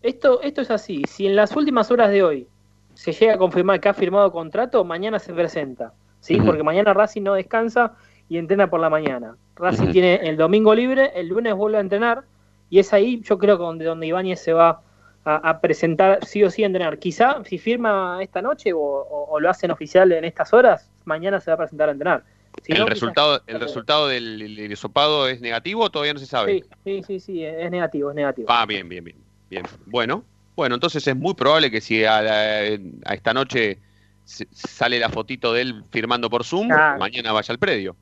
[0.03, 2.47] esto, esto es así, si en las últimas horas de hoy
[2.95, 6.38] se llega a confirmar que ha firmado contrato, mañana se presenta, ¿sí?
[6.40, 7.95] Porque mañana Racing no descansa
[8.29, 9.37] y entrena por la mañana.
[9.57, 12.25] Racing tiene el domingo libre, el lunes vuelve a entrenar
[12.71, 14.83] y es ahí yo creo que donde, donde Ibáñez se va
[15.25, 16.99] a, a presentar sí o sí a entrenar.
[16.99, 21.41] Quizá si firma esta noche o, o- o lo hacen oficial en estas horas, mañana
[21.41, 22.25] se va a presentar a entrenar.
[22.63, 26.27] Si ¿El, no, quizás- resultado, ¿El resultado del, hisopado es negativo o todavía no se
[26.27, 26.63] sabe?
[26.63, 28.49] Sí, sí, sí, sí, es negativo, es negativo.
[28.51, 29.17] Ah, bien, bien, bien,
[29.49, 29.65] bien.
[29.87, 30.25] Bueno,
[30.57, 33.79] bueno, entonces es muy probable que si a, la- a esta noche
[34.25, 37.97] sale la fotito de él firmando por Zoom, mañana vaya al predio.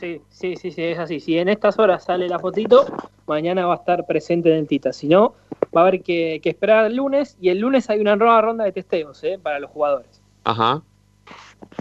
[0.00, 1.20] Sí, sí, sí, sí, es así.
[1.20, 2.86] Si en estas horas sale la fotito,
[3.26, 4.92] mañana va a estar presente en el Tita.
[4.92, 5.34] Si no,
[5.74, 8.64] va a haber que, que esperar el lunes y el lunes hay una nueva ronda
[8.64, 9.38] de testeos ¿eh?
[9.42, 10.20] para los jugadores.
[10.44, 10.82] Ajá.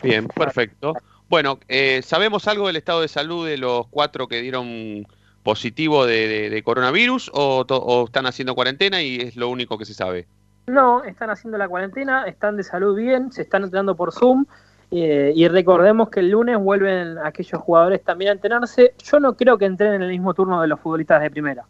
[0.03, 0.93] Bien, perfecto.
[1.29, 5.05] Bueno, eh, ¿sabemos algo del estado de salud de los cuatro que dieron
[5.43, 7.65] positivo de, de- de coronavirus o,
[8.05, 10.27] están haciendo cuarentena y es lo único que se sabe?
[10.67, 14.45] No, están haciendo la cuarentena, están de salud bien, se están entrenando por Zoom
[14.91, 18.93] eh, y recordemos que el lunes vuelven aquellos jugadores también a entrenarse.
[19.03, 21.63] Yo no creo que entren en el mismo turno de los futbolistas de primera.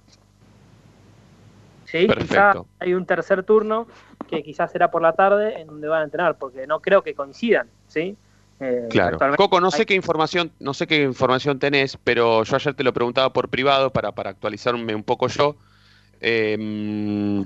[1.91, 2.67] Sí, Perfecto.
[2.79, 3.85] hay un tercer turno
[4.29, 7.13] que quizás será por la tarde en donde van a entrenar, porque no creo que
[7.13, 8.15] coincidan, ¿sí?
[8.61, 9.17] Eh, Claro.
[9.35, 12.93] Coco, no sé qué información, no sé qué información tenés, pero yo ayer te lo
[12.93, 15.55] preguntaba por privado para, para actualizarme un poco yo.
[16.21, 17.43] Eh,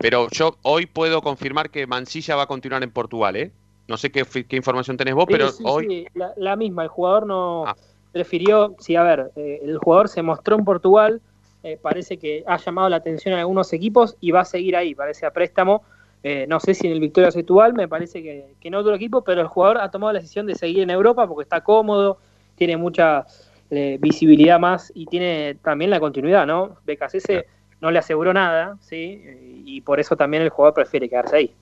[0.00, 3.52] pero yo hoy puedo confirmar que Mancilla va a continuar en Portugal, ¿eh?
[3.88, 4.24] No sé qué,
[4.56, 5.86] información tenés vos, Sí, pero sí, hoy.
[5.86, 7.76] sí, la, la misma, el jugador no Ah.
[8.12, 11.20] prefirió, sí, a ver, eh, el jugador se mostró en Portugal,
[11.66, 14.94] eh, parece que ha llamado la atención a algunos equipos y va a seguir ahí,
[14.94, 15.82] parece a préstamo,
[16.22, 19.24] eh, no sé si en el Victoria Setúbal, me parece que, que en otro equipo,
[19.24, 22.18] pero el jugador ha tomado la decisión de seguir en Europa porque está cómodo,
[22.54, 23.26] tiene mucha
[23.68, 26.76] eh, visibilidad más y tiene también la continuidad, ¿no?
[26.86, 27.46] BKC
[27.80, 29.20] no le aseguró nada, ¿sí?
[29.64, 31.54] Y por eso también el jugador prefiere quedarse ahí.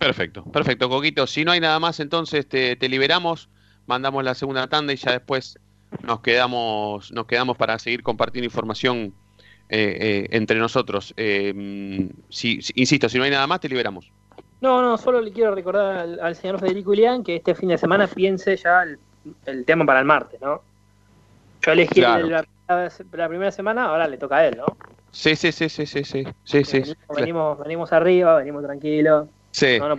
[0.00, 1.28] Perfecto, perfecto, Coquito.
[1.28, 3.48] Si no hay nada más, entonces te, te liberamos,
[3.86, 5.56] mandamos la segunda tanda y ya después
[6.02, 9.14] nos quedamos, nos quedamos para seguir compartiendo información
[9.72, 11.14] eh, eh, entre nosotros.
[11.16, 14.10] Eh, si, si- insisto, si no hay nada más, te liberamos.
[14.60, 17.78] No, no, solo le quiero recordar al, al señor Federico Ilián que este fin de
[17.78, 18.98] semana piense ya el,
[19.46, 20.62] el tema para el martes, ¿no?
[21.64, 22.28] Yo elegí el Claro.
[22.68, 24.66] la, la primera semana, ahora le toca a él, ¿no?
[25.10, 26.72] Sí, sí, sí, sí, sí, sí, sí, sí.
[26.80, 29.28] venimos, venimos, venimos arriba, venimos tranquilos.
[29.50, 29.78] Sí.
[29.78, 29.96] No, no.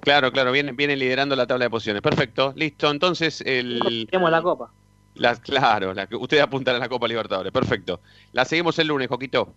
[0.00, 2.02] Claro, claro, viene, viene liderando la tabla de posiciones.
[2.02, 2.90] Perfecto, listo.
[2.90, 4.70] Entonces, el, Tenemos la copa.
[5.14, 7.52] La- claro, la, que usted apunta a la Copa Libertadores.
[7.52, 8.00] Perfecto.
[8.32, 9.54] La seguimos el lunes, Coquito.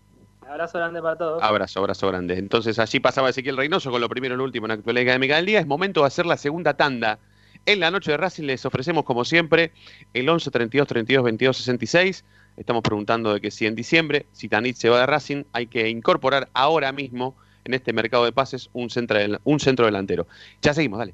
[0.48, 1.44] Abrazo grande para todos.
[1.44, 2.38] Abrazo, abrazo grande.
[2.38, 5.36] Entonces, allí pasaba Ezequiel Reynoso con lo primero y lo último en la actualidad académica
[5.36, 5.60] del día.
[5.60, 7.20] Es momento de hacer la segunda tanda.
[7.66, 9.74] En la noche de Racing les ofrecemos, como siempre,
[10.14, 12.24] el 11 32 32 22 66.
[12.56, 15.90] Estamos preguntando de que si en diciembre, si Tanit se va de Racing, hay que
[15.90, 20.28] incorporar ahora mismo en este mercado de pases un centro, un centro delantero.
[20.62, 21.14] Ya seguimos, dale.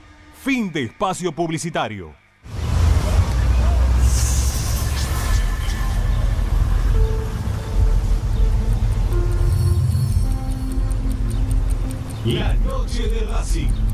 [0.43, 2.15] Fin de espacio publicitario.
[12.25, 13.90] La noche de Racing.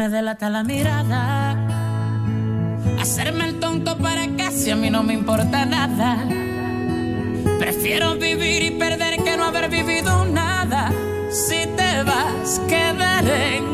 [0.00, 1.54] Me delata la mirada.
[2.98, 6.16] Hacerme el tonto para casi a mí no me importa nada.
[7.58, 10.90] Prefiero vivir y perder que no haber vivido nada.
[11.30, 13.69] Si te vas, quedaré en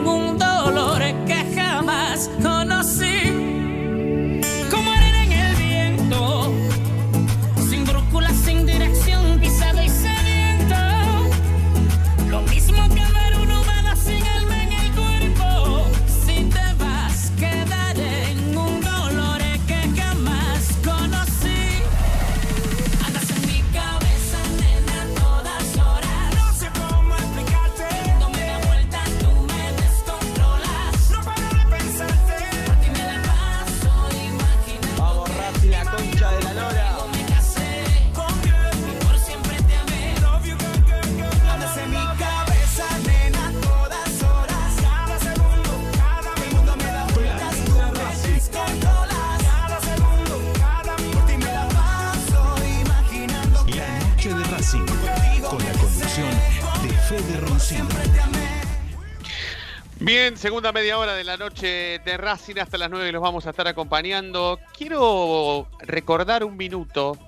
[60.47, 63.67] segunda media hora de la noche de Racing hasta las 9 los vamos a estar
[63.67, 64.61] acompañando.
[64.79, 67.19] Quiero recordar un minuto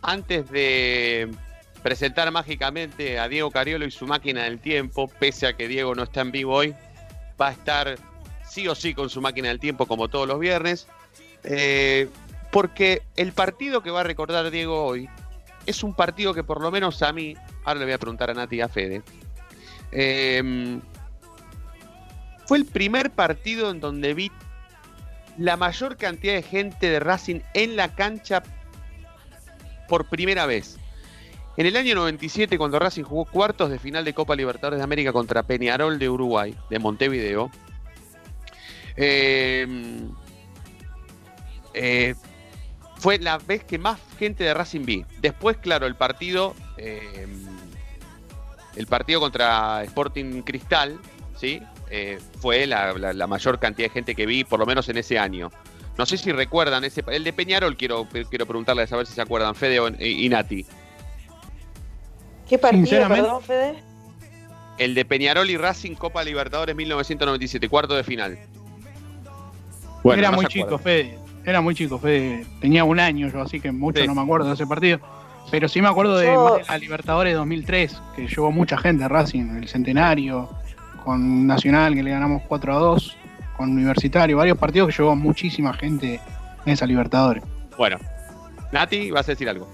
[0.00, 1.28] antes de
[1.82, 6.04] presentar mágicamente a Diego Cariolo y su máquina del tiempo, pese a que Diego no
[6.04, 6.72] está en vivo hoy,
[7.40, 7.98] va a estar
[8.48, 10.86] sí o sí con su máquina del tiempo como todos los viernes,
[11.42, 12.08] eh,
[12.52, 15.08] porque el partido que va a recordar Diego hoy
[15.66, 18.34] es un partido que por lo menos a mí, ahora le voy a preguntar a
[18.34, 19.02] Nati y a Fede,
[19.90, 20.78] eh,
[22.48, 24.32] fue el primer partido en donde vi
[25.36, 28.42] la mayor cantidad de gente de Racing en la cancha
[29.86, 30.78] por primera vez.
[31.58, 35.12] En el año 97, cuando Racing jugó cuartos de final de Copa Libertadores de América
[35.12, 37.50] contra Peñarol de Uruguay, de Montevideo,
[38.96, 40.08] eh,
[41.74, 42.14] eh,
[42.96, 45.04] fue la vez que más gente de Racing vi.
[45.20, 47.26] Después, claro, el partido, eh,
[48.74, 50.98] el partido contra Sporting Cristal,
[51.36, 51.60] ¿sí?
[51.90, 54.98] Eh, fue la, la- la mayor cantidad de gente que vi, por lo menos en
[54.98, 55.50] ese año.
[55.96, 57.76] No sé si recuerdan ese, el de Peñarol.
[57.76, 60.64] Quiero, quiero preguntarle a saber si se acuerdan, Fede o- y, y Nati.
[62.48, 63.74] ¿Qué partido, Sinceramente- perdón, Fede?
[64.78, 68.38] El de Peñarol y Racing Copa Libertadores 1997, cuarto de final.
[70.04, 70.78] Bueno, era no muy chico.
[70.78, 71.18] Fede.
[71.44, 72.46] Era muy chico, Fede.
[72.60, 74.06] Tenía un año yo, así que mucho Sí.
[74.06, 75.00] no me acuerdo de ese partido.
[75.50, 79.56] Pero sí me acuerdo de Yo- la Libertadores 2003, que llevó mucha gente a Racing,
[79.56, 80.48] el Centenario,
[81.08, 83.16] con Nacional, que le ganamos 4 a 2,
[83.56, 86.20] con Universitario, varios partidos que llevó muchísima gente
[86.66, 87.42] en esa Libertadores.
[87.78, 87.96] Bueno,
[88.72, 89.66] Nati, vas a decir algo.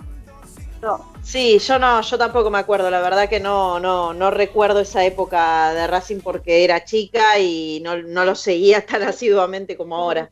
[0.81, 4.79] No, sí, yo no, yo tampoco me acuerdo, la verdad que no, no, no recuerdo
[4.79, 9.97] esa época de Racing porque era chica y no, no lo seguía tan asiduamente como
[9.97, 10.31] ahora.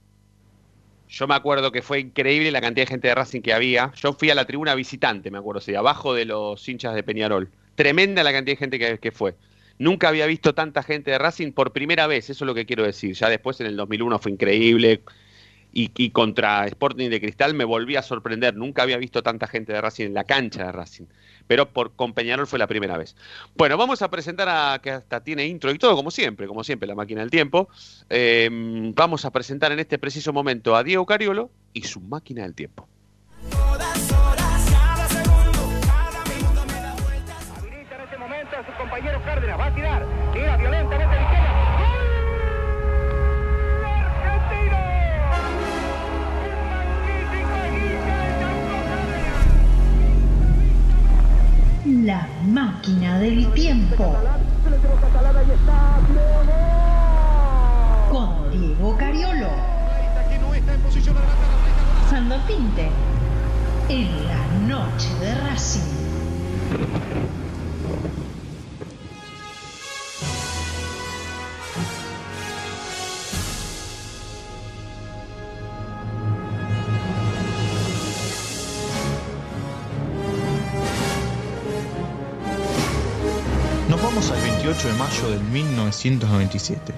[1.09, 3.91] Yo me acuerdo que fue increíble la cantidad de gente de Racing que había.
[3.97, 7.51] Yo fui a la tribuna visitante, me acuerdo, sí, abajo de los hinchas de Peñarol.
[7.75, 9.35] Tremenda la cantidad de gente que, que fue.
[9.83, 12.85] Nunca había visto tanta gente de Racing por primera vez, eso es lo que quiero
[12.85, 13.17] decir.
[13.17, 15.03] Ya después en el 2001 fue increíble.
[15.73, 18.55] Y, contra Sporting de Cristal me volví a sorprender.
[18.55, 21.07] Nunca había visto tanta gente de Racing en la cancha de Racing.
[21.49, 23.17] Pero por, con Peñarol fue la primera vez.
[23.57, 26.87] Bueno, vamos a presentar a que hasta tiene intro y todo, como siempre, como siempre,
[26.87, 27.69] la máquina del tiempo.
[28.09, 28.49] Eh,
[28.95, 32.87] vamos a presentar en este preciso momento a Diego Cariolo y su máquina del tiempo.
[33.51, 34.42] En
[51.85, 54.15] La máquina del tiempo.
[58.09, 59.49] Con Diego Cariolo.
[62.09, 62.89] Sando Pinte.
[63.89, 65.81] En la noche de Racing.
[84.73, 86.95] de mayo de 1997.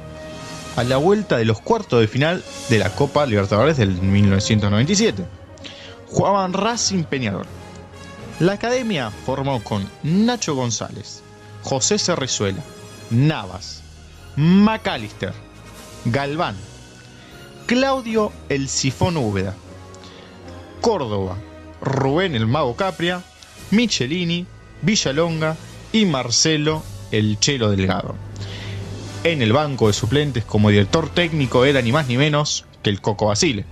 [0.76, 5.24] A la vuelta de los cuartos de final de la Copa Libertadores del 1997.
[6.06, 7.46] Jugaban Racing Peñador.
[8.38, 11.22] La academia formó con Nacho González,
[11.64, 12.62] José Cerrezuela,
[13.10, 13.82] Navas,
[14.36, 15.34] McAllister,
[16.04, 16.54] Galván,
[17.66, 19.56] Claudio El Sifón Úbeda,
[20.80, 21.38] Córdoba,
[21.80, 23.20] Rubén el Mago Capria,
[23.72, 24.46] Michelini,
[24.82, 25.56] Villalonga
[25.92, 28.14] y Marcelo el Chelo Delgado.
[29.24, 33.00] En el banco de suplentes como director técnico era ni más ni menos que el
[33.00, 33.64] Coco Basile.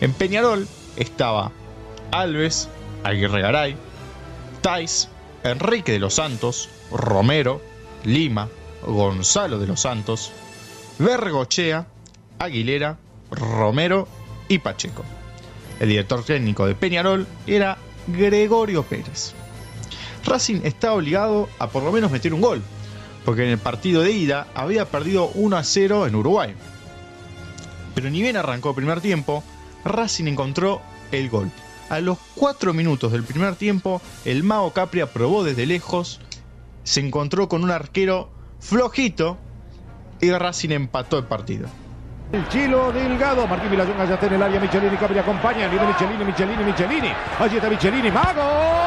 [0.00, 1.52] En Peñarol estaba
[2.10, 2.68] Alves,
[3.02, 3.76] Aguirre Garay,
[4.60, 5.08] Tais,
[5.44, 7.62] Enrique de los Santos, Romero,
[8.04, 8.48] Lima,
[8.82, 10.32] Gonzalo de los Santos,
[10.98, 11.86] Vergochea,
[12.38, 12.98] Aguilera,
[13.30, 14.08] Romero
[14.48, 15.04] y Pacheco.
[15.80, 19.34] El director técnico de Peñarol era Gregorio Pérez.
[20.26, 22.62] Racing estaba obligado a por lo menos meter un gol,
[23.24, 26.54] porque en el partido de ida había perdido 1 a 0 en Uruguay.
[27.94, 29.42] Pero ni bien arrancó el primer tiempo,
[29.84, 31.50] Racing encontró el gol.
[31.88, 36.20] A los 4 minutos del primer tiempo, el Mago Capria probó desde lejos,
[36.82, 39.38] se encontró con un arquero flojito
[40.20, 41.68] y Racing empató el partido.
[42.32, 46.24] El Chilo Delgado, Martín Vilayonga ya está en el área, Michelini, Capri acompaña, viene Michelini,
[46.24, 48.86] Michelini, Michelini, allí está Michelini, ¡Mago!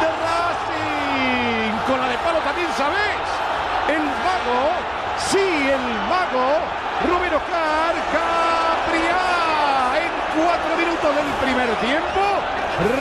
[0.00, 3.26] de Racing, con la de palo también sabes,
[3.88, 4.60] el mago,
[5.30, 6.48] sí, el mago,
[7.06, 9.22] Rubén Oscar Capria,
[10.04, 10.12] en
[10.42, 12.22] cuatro minutos del primer tiempo,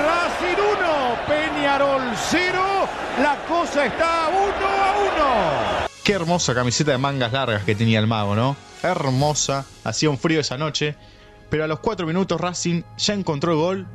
[0.06, 2.62] Racing 1, Peñarol 0,
[3.22, 5.90] la cosa está 1 a 1.
[6.04, 6.18] Qué
[6.48, 8.56] camiseta de mangas largas que tenía el mago, ¿no?
[8.82, 10.96] Hermosa, hacía un frío esa noche,
[11.50, 13.88] pero a los 4 minutos Racing ya encontró el gol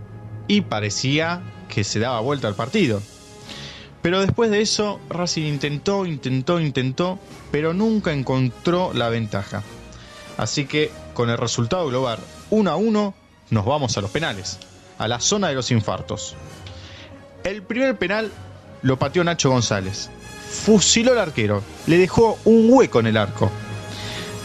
[0.47, 3.03] y parecía que se daba vuelta al partido.
[4.03, 7.19] Pero después de eso, Racing intentó, intentó, intentó,
[7.51, 9.63] pero nunca encontró la ventaja.
[10.37, 12.19] Así que, con el resultado global
[12.51, 13.15] 1 a 1,
[13.51, 14.59] nos vamos a los penales,
[14.99, 16.35] a la zona de los infartos.
[17.45, 18.31] El primer penal
[18.83, 20.11] lo pateó Nacho González.
[20.55, 23.51] Fusiló al arquero, le dejó un hueco en el arco.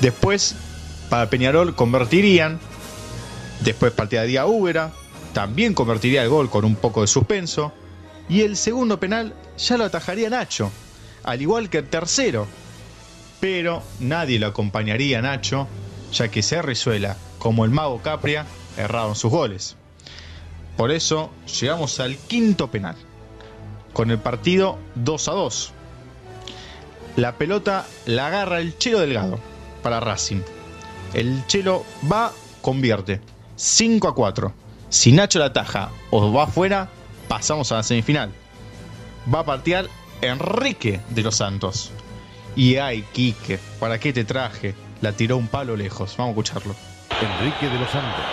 [0.01, 0.55] Después,
[1.09, 2.59] para Peñarol convertirían.
[3.61, 4.91] Después patearía Úbera,
[5.33, 7.71] también convertiría el gol con un poco de suspenso.
[8.27, 10.71] Y el segundo penal ya lo atajaría Nacho,
[11.23, 12.47] al igual que el tercero.
[13.39, 15.67] Pero nadie lo acompañaría a Nacho,
[16.11, 18.45] ya que Cerrizuela, como el mago Capria,
[18.77, 19.75] erraron sus goles.
[20.75, 22.95] Por eso llegamos al quinto penal,
[23.93, 25.73] con el partido 2 a 2.
[27.15, 29.39] La pelota la agarra el Chelo Delgado
[29.83, 30.41] para Racing.
[31.13, 32.31] El Chelo va,
[32.61, 33.21] convierte
[33.55, 34.53] 5 a 4.
[34.89, 36.89] Si Nacho la ataja o va afuera,
[37.27, 38.31] pasamos a la semifinal.
[39.33, 39.87] Va a partear
[40.21, 41.91] Enrique de los Santos.
[42.55, 44.75] Y ay, Quique, ¿para qué te traje?
[45.01, 46.15] La tiró un palo lejos.
[46.17, 46.75] Vamos a escucharlo.
[47.21, 48.23] Enrique de los Santos.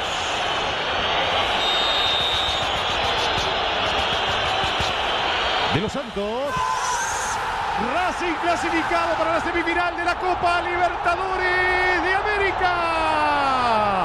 [5.74, 6.76] De los Santos.
[8.17, 14.05] Racing clasificado para la semifinal de la Copa Libertadores de América.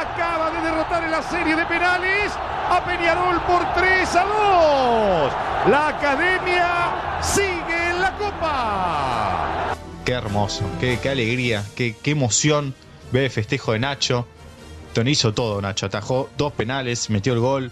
[0.00, 2.32] Acaba de derrotar en la serie de penales
[2.70, 5.70] a Peñarol por 3 a 2.
[5.70, 9.74] La academia sigue en la Copa.
[10.04, 12.74] Qué hermoso, qué, alegría, qué, qué emoción
[13.12, 14.26] ver el festejo de Nacho.
[14.92, 15.86] Tony hizo todo, Nacho.
[15.86, 17.70] Atajó dos penales, metió el gol.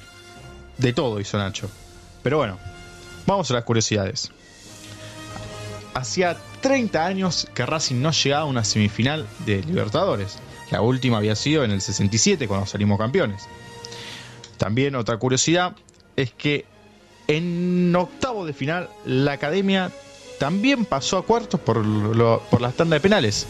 [0.79, 1.69] De todo hizo Nacho.
[2.23, 2.59] Pero bueno,
[3.27, 4.31] vamos a las curiosidades.
[5.95, 10.39] Hacía 30 años que Racing no llegaba a una semifinal de Libertadores.
[10.71, 13.43] La última había sido en el 67 cuando salimos campeones.
[14.57, 15.75] También otra curiosidad
[16.17, 16.65] es que
[17.27, 19.91] en octavo de final la academia
[20.39, 23.47] también pasó a cuartos por, lo- por la tanda de penales.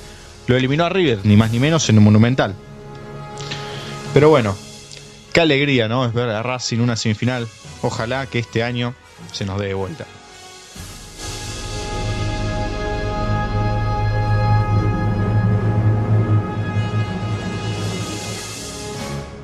[0.46, 2.54] Lo eliminó a River, ni más ni menos en el Monumental.
[4.14, 4.56] Pero bueno,
[5.32, 6.04] qué alegría, ¿no?
[6.06, 7.46] Es ver a Racing una semifinal.
[7.82, 8.94] Ojalá que este año
[9.32, 10.06] se nos dé de vuelta.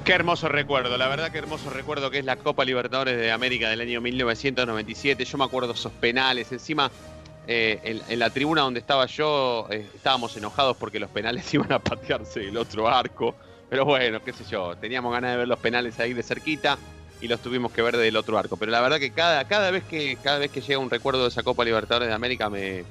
[0.07, 3.69] Qué hermoso recuerdo, la verdad que hermoso recuerdo que es la Copa Libertadores de América
[3.69, 5.25] del año 1997.
[5.25, 6.93] Yo me acuerdo esos penales, encima
[7.49, 11.81] eh, en, la tribuna donde estaba yo eh, estábamos enojados porque los penales iban a
[11.81, 13.35] patearse del otro arco.
[13.69, 16.79] Pero bueno, qué sé yo, teníamos ganas de ver los penales ahí de cerquita
[17.21, 18.57] y los tuvimos que ver del otro arco.
[18.57, 21.31] Pero la verdad que cada, cada, vez, que, cada vez que llega un recuerdo de
[21.31, 22.85] esa Copa Libertadores de América me,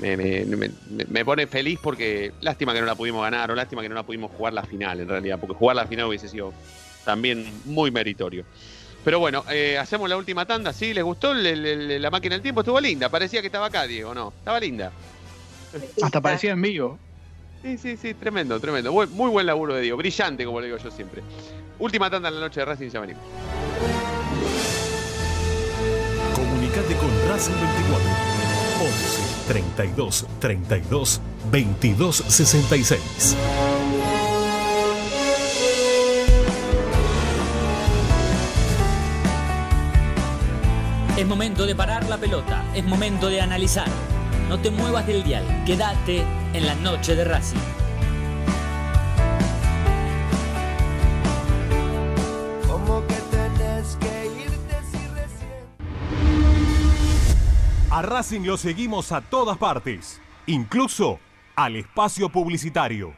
[0.00, 0.70] me, me-
[1.08, 4.02] me- pone feliz porque lástima que no la pudimos ganar o lástima que no la
[4.02, 6.52] pudimos jugar la final en realidad, porque jugar la final hubiese sido
[7.04, 8.44] también muy meritorio.
[9.04, 10.94] Pero bueno, eh, hacemos la última tanda, ¿sí?
[10.94, 12.60] ¿Les gustó el- el- el- la máquina del tiempo?
[12.60, 14.32] Estuvo linda, parecía que estaba acá, Diego, ¿no?
[14.38, 14.92] Estaba linda.
[16.02, 16.98] Hasta parecía en vivo.
[17.62, 18.92] Sí, sí, sí, tremendo, tremendo.
[18.92, 21.22] Muy buen laburo de Diego, brillante como le digo yo siempre.
[21.78, 23.22] Última tanda en la noche de Racing, ya venimos.
[26.34, 28.10] Comunicate con Racing 24
[28.82, 33.36] 11 32 32 22 66.
[41.18, 43.88] Es momento de parar la pelota, es momento de analizar.
[44.48, 46.24] No te muevas del dial, quédate
[46.54, 47.81] en la noche de Racing.
[58.02, 61.20] Racing lo seguimos a todas partes, incluso
[61.54, 63.14] al espacio publicitario.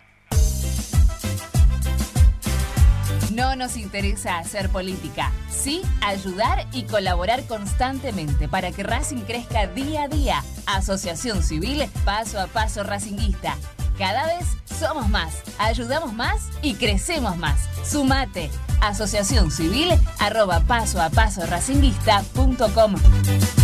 [3.33, 10.05] No nos interesa hacer política, sí ayudar y colaborar constantemente para que Racing crezca día
[10.05, 10.45] a día.
[10.67, 13.57] Asociación Civil Paso a Paso Racinguista.
[13.99, 17.69] Cada vez somos más, ayudamos más y crecemos más.
[17.85, 18.51] Sumate.
[18.81, 23.64] Asociación Civil arroba paso a paso racinguista.com.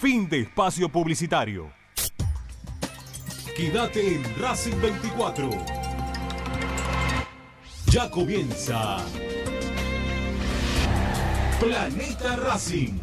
[0.00, 1.70] Fin de espacio publicitario.
[3.54, 5.50] Quédate en Racing 24.
[7.88, 8.96] Ya comienza
[11.60, 12.98] Planeta Racing.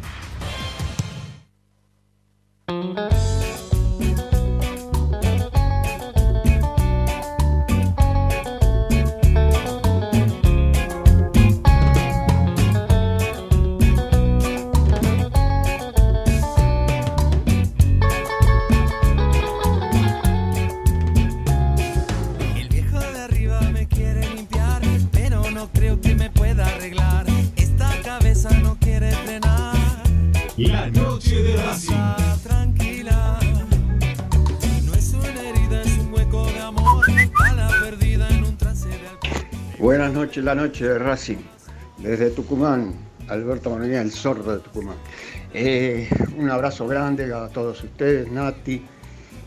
[40.42, 41.38] La noche de Racing.
[41.98, 42.94] Desde Tucumán,
[43.28, 44.96] Alberto Manuel, el zorro de Tucumán.
[45.52, 48.80] Eh, un abrazo grande a todos ustedes, Nati,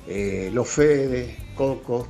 [0.08, 2.08] eh, Los Fede, Coco.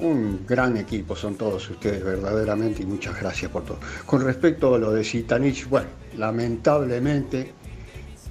[0.00, 3.80] Un gran equipo son todos ustedes, verdaderamente, y muchas gracias por todo.
[4.06, 7.52] Con respecto a lo de Sitanich, bueno, lamentablemente,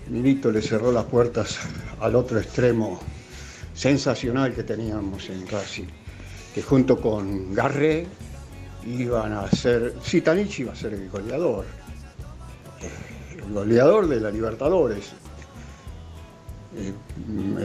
[0.10, 1.60] Milito le cerró las puertas
[2.00, 3.02] al otro extremo
[3.74, 5.88] sensacional que teníamos en Racing,
[6.56, 8.08] que junto con Garré
[8.88, 11.66] iban a ser, Sitanich iba a ser el goleador,
[12.82, 15.12] eh, el goleador de la Libertadores.
[16.76, 16.94] Eh,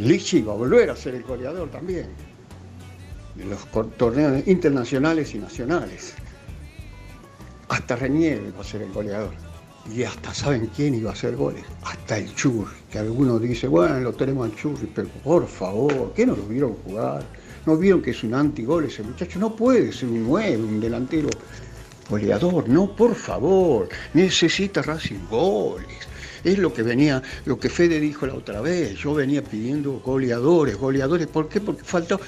[0.01, 2.09] Lichi iba a volver a ser el goleador también,
[3.37, 3.65] de los
[3.97, 6.15] torneos internacionales y nacionales.
[7.69, 9.33] Hasta Renier iba a ser el goleador.
[9.93, 11.65] Y hasta saben quién iba a hacer goles.
[11.83, 16.25] Hasta el Churri, que algunos dicen, bueno, lo tenemos al Churri, pero por favor, ¿qué
[16.25, 17.25] no lo vieron jugar?
[17.65, 19.39] ¿No vieron que es un antigol ese muchacho?
[19.39, 21.29] No puede ser un 9, un delantero
[22.11, 26.09] goleador, no, por favor, necesita Racing goles.
[26.45, 28.97] Es lo que venía, lo que Fede dijo la otra vez.
[28.97, 31.29] Yo venía pidiendo goleadores, goleadores.
[31.29, 31.61] ¿Por qué?
[31.61, 32.19] Porque falta.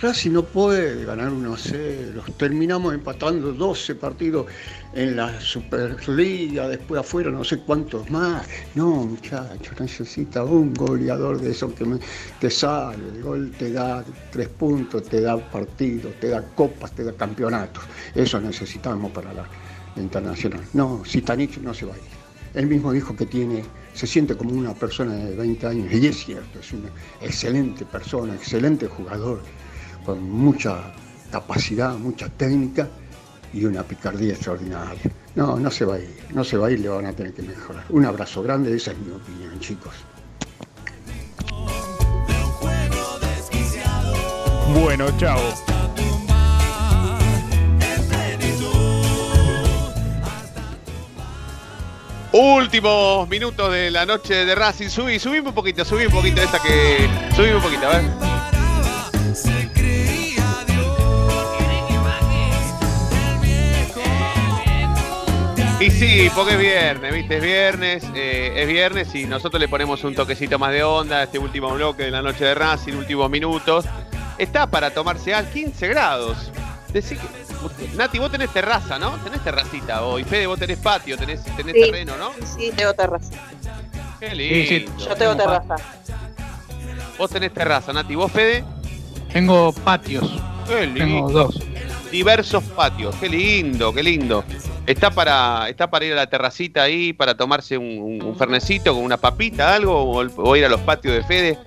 [0.00, 2.22] Racing no puede ganar 1 a 0.
[2.36, 4.46] Terminamos empatando 12 partidos
[4.94, 8.46] en la Superliga, después afuera no sé cuántos más.
[8.76, 11.84] No, muchachos, necesita un goleador de esos que
[12.38, 13.08] te sale.
[13.12, 17.82] El gol te da tres puntos, te da partidos, te da copas, te da campeonatos.
[18.14, 19.48] Eso necesitamos para la,
[19.96, 20.60] la internacional.
[20.74, 22.18] No, Sitanich no se va a ir.
[22.54, 26.24] Él mismo dijo que tiene, se siente como una persona de 20 años, y es
[26.24, 26.88] cierto, es una
[27.20, 29.40] excelente persona, excelente jugador,
[30.04, 30.92] con mucha
[31.30, 32.88] capacidad, mucha técnica
[33.52, 35.10] y una picardía extraordinaria.
[35.34, 37.32] No, no se va a ir, no se va a ir, le van a tener
[37.32, 37.84] que mejorar.
[37.90, 39.94] Un abrazo grande, esa es mi opinión, chicos.
[44.74, 45.40] Bueno, chao.
[52.32, 54.88] Últimos minutos de la noche de Racing.
[54.88, 57.08] Subí, subí un poquito, subí un poquito esa que.
[57.34, 58.37] Subí un poquito, a ver.
[65.80, 67.36] Y sí, porque es viernes, ¿viste?
[67.36, 71.22] Es viernes, eh, es viernes y nosotros le ponemos un toquecito más de onda a
[71.24, 73.84] este último bloque de la noche de Racing, últimos minutos.
[74.38, 76.50] Está para tomarse al 15 grados.
[76.92, 79.10] Decí que- Nati, vos tenés terraza, ¿no?
[79.18, 80.24] Tenés terracita hoy.
[80.24, 81.80] Fede, vos tenés patio, tenés, tenés Sí.
[81.82, 82.30] terreno, ¿no?
[82.44, 83.30] Sí, tengo terraza.
[84.18, 84.92] Qué lindo.
[84.98, 85.76] Yo tengo terraza.
[87.16, 88.16] Vos tenés terraza, Nati.
[88.16, 88.64] ¿Vos, Fede?
[89.32, 90.28] Tengo patios.
[90.66, 90.98] Qué lindo.
[91.04, 91.60] Tengo dos.
[92.10, 93.14] Diversos patios.
[93.20, 94.44] Qué lindo, qué lindo.
[94.88, 98.94] Está para, está para ir a la terracita ahí, para tomarse un, un, un fernecito
[98.94, 101.58] con una papita, algo, o, o ir a los patios de Fede.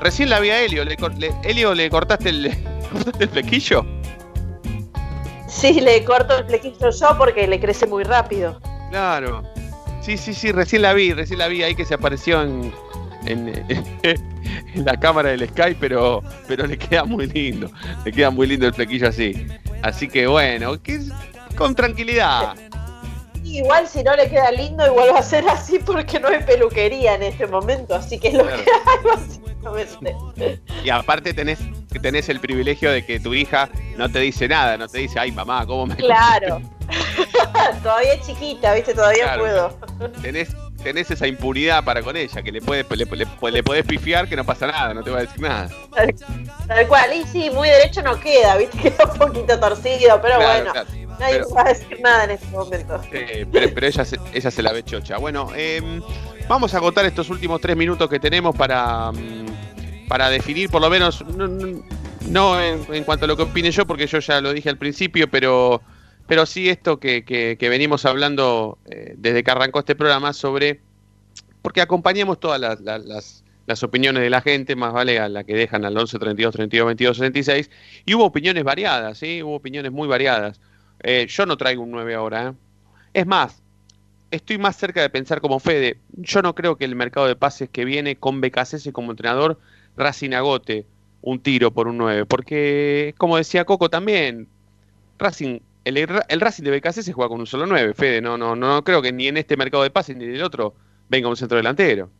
[0.00, 0.84] Recién la vi a Helio.
[0.84, 2.56] ¿Le, le- Helio, ¿le cortaste el, le
[2.92, 3.86] cortaste el flequillo?
[5.48, 8.60] Sí, le corto el flequillo yo porque le crece muy rápido.
[8.90, 9.42] Claro.
[10.00, 12.72] Sí, sí, sí, recién la vi, recién la vi ahí que se apareció en,
[13.26, 13.48] en,
[14.02, 17.70] en la cámara del Skype, pero, pero le queda muy lindo.
[18.04, 19.46] Le queda muy lindo el flequillo así.
[19.82, 20.98] Así que bueno, que,
[21.56, 22.54] con tranquilidad.
[23.44, 27.14] Igual si no le queda lindo, igual va a ser así porque no hay peluquería
[27.14, 28.62] en este momento, así que es lo Claro.
[28.64, 30.60] que hay básicamente.
[30.84, 31.58] Y aparte tenés,
[32.02, 35.30] tenés el privilegio de que tu hija no te dice nada, no te dice, ay
[35.32, 36.60] mamá, ¿cómo me Claro.
[37.82, 39.40] todavía es chiquita, viste, todavía Claro.
[39.40, 40.12] puedo.
[40.22, 40.48] tenés,
[40.82, 44.36] tenés esa impunidad para con ella, que le puedes le, le- le podés pifiar que
[44.36, 45.68] no pasa nada, no te va a decir nada.
[45.94, 46.14] Tal,
[46.66, 50.46] tal cual, y sí, muy derecho no queda, viste, queda un poquito torcido, pero Claro,
[50.64, 50.88] bueno, claro.
[51.18, 53.00] Nadie Pero- va a decir nada en este momento.
[53.12, 55.18] Eh, pero, pero ella, se, ella se la ve chocha.
[55.18, 56.00] Bueno, em,
[56.48, 60.90] vamos a agotar estos últimos tres minutos que tenemos para, mm, para definir, por lo
[60.90, 61.82] menos, no, no-
[62.28, 64.78] no en, en cuanto a lo que opine yo, porque yo ya lo dije al
[64.78, 65.80] principio, pero,
[66.26, 70.80] pero sí esto que, que- que venimos hablando eh, desde que arrancó este programa sobre,
[71.62, 75.42] porque acompañamos todas las, las- las- las opiniones de la gente, más vale a la
[75.42, 77.70] que dejan al 11 32 32 22 66,
[78.04, 79.42] y hubo opiniones variadas, ¿sí?
[79.42, 80.60] Hubo opiniones muy variadas
[81.02, 82.48] Eh, yo no traigo un 9 ahora.
[82.48, 82.52] ¿eh?
[83.14, 83.62] Es más,
[84.30, 85.98] estoy más cerca de pensar como Fede.
[86.12, 89.58] Yo no creo que el mercado de pases que viene con BKC como entrenador,
[89.96, 90.86] Racing agote
[91.22, 92.26] un tiro por un 9.
[92.26, 94.48] Porque, como decía Coco también,
[95.18, 98.20] Racing, el, el Racing de BKC se juega con un solo 9, Fede.
[98.20, 100.74] No, no, no creo que ni en este mercado de pases ni en el otro
[101.08, 102.10] venga un centro delantero.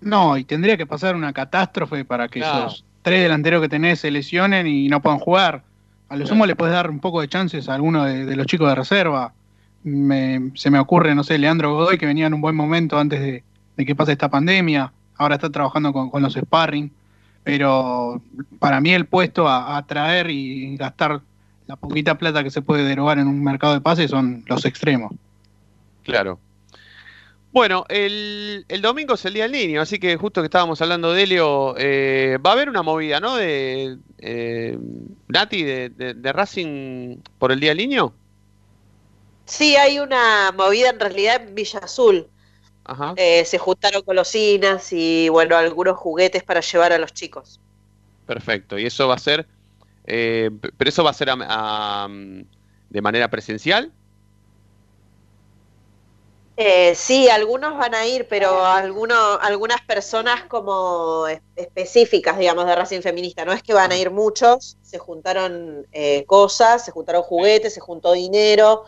[0.00, 4.10] No, y tendría que pasar una catástrofe para que esos tres delanteros que tenés se
[4.10, 5.64] lesionen y no puedan jugar.
[6.08, 8.68] A lo sumo le puedes dar un poco de chances a alguno de, los chicos
[8.68, 9.32] de reserva.
[9.84, 13.20] Me- se me ocurre, no sé, Leandro Godoy, que venía en un buen momento antes
[13.76, 14.92] de, que pase esta pandemia.
[15.16, 16.90] Ahora está trabajando con, con los sparring.
[17.44, 18.20] Pero
[18.58, 21.20] para mí el puesto a, a traer y gastar
[21.66, 25.12] la poquita plata que se puede derogar en un mercado de pases son los extremos.
[26.02, 26.38] Claro.
[27.50, 31.12] Bueno, el, el domingo es el Día del Niño, así que justo que estábamos hablando
[31.12, 33.36] de Helio, eh, va a haber una movida, ¿no?
[33.36, 34.78] De eh,
[35.28, 38.12] Nati, de, de- de Racing por el Día del Niño.
[39.46, 42.26] Sí, hay una movida en realidad en Villa Azul.
[42.84, 43.14] Ajá.
[43.16, 47.60] Eh, se juntaron golosinas y bueno, algunos juguetes para llevar a los chicos.
[48.26, 48.78] Perfecto.
[48.78, 49.46] Y eso va a ser,
[50.06, 52.08] eh, pero eso va a ser a- a,
[52.90, 53.90] de manera presencial.
[56.60, 62.74] Eh, sí, algunos van a ir, pero algunos, algunas personas como es- específicas, digamos, de
[62.74, 63.44] Racing Feminista.
[63.44, 67.80] No es que van a ir muchos, se juntaron eh, cosas, se juntaron juguetes, se
[67.80, 68.84] juntó dinero,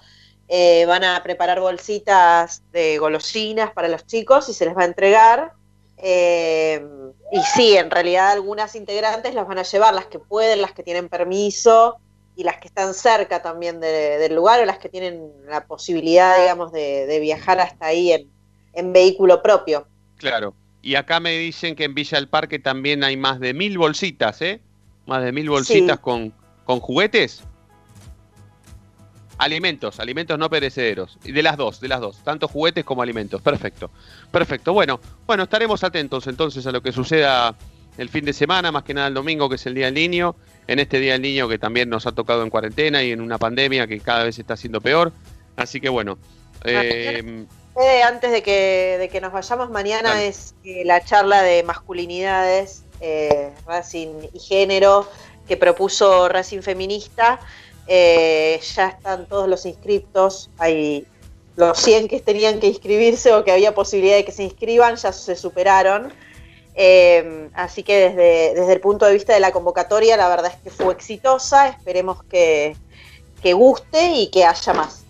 [0.49, 4.87] eh, van a preparar bolsitas de golosinas para los chicos y se les va a
[4.87, 5.53] entregar.
[5.97, 6.85] Eh,
[7.31, 10.83] y sí, en realidad algunas integrantes las van a llevar, las que pueden, las que
[10.83, 12.01] tienen permiso
[12.41, 16.41] y las que están cerca también de- del lugar o las que tienen la posibilidad,
[16.41, 18.31] digamos, de, de viajar hasta ahí en,
[18.73, 19.87] en vehículo propio.
[20.17, 20.55] Claro.
[20.81, 24.41] Y acá me dicen que en Villa del Parque también hay más de mil bolsitas,
[24.41, 24.63] ¿eh?
[25.05, 26.03] Más de mil bolsitas Sí.
[26.03, 26.33] con,
[26.65, 27.45] con juguetes.
[29.37, 31.19] Alimentos, alimentos no perecederos.
[31.25, 32.25] Y de las dos, de las dos.
[32.25, 33.43] Tanto juguetes como alimentos.
[33.43, 33.91] Perfecto.
[34.31, 34.73] Perfecto.
[34.73, 37.55] Bueno, bueno, estaremos atentos entonces a lo que suceda
[37.99, 40.37] el fin de semana, más que nada el domingo, que es el Día del Niño.
[40.71, 43.39] En este Día del Niño que también nos ha tocado en cuarentena y en una
[43.39, 45.13] pandemia que cada vez está siendo peor.
[45.57, 46.17] Así que bueno.
[46.65, 47.45] eh,
[47.77, 50.29] Eh, antes de que, de que nos vayamos, mañana Dale.
[50.29, 55.11] es eh, la charla de masculinidades, eh, Racing y género
[55.49, 57.41] que propuso Racing Feminista.
[57.89, 61.05] Eh, ya están todos los inscriptos, hay
[61.57, 65.13] los 100 que tenían que inscribirse o que había posibilidad de que se inscriban, ya
[65.13, 66.13] se superaron.
[66.75, 70.63] Eh, así que desde, desde el punto de vista de la convocatoria, la verdad es
[70.63, 72.77] que fue exitosa, esperemos que,
[73.43, 75.05] que guste y que haya más.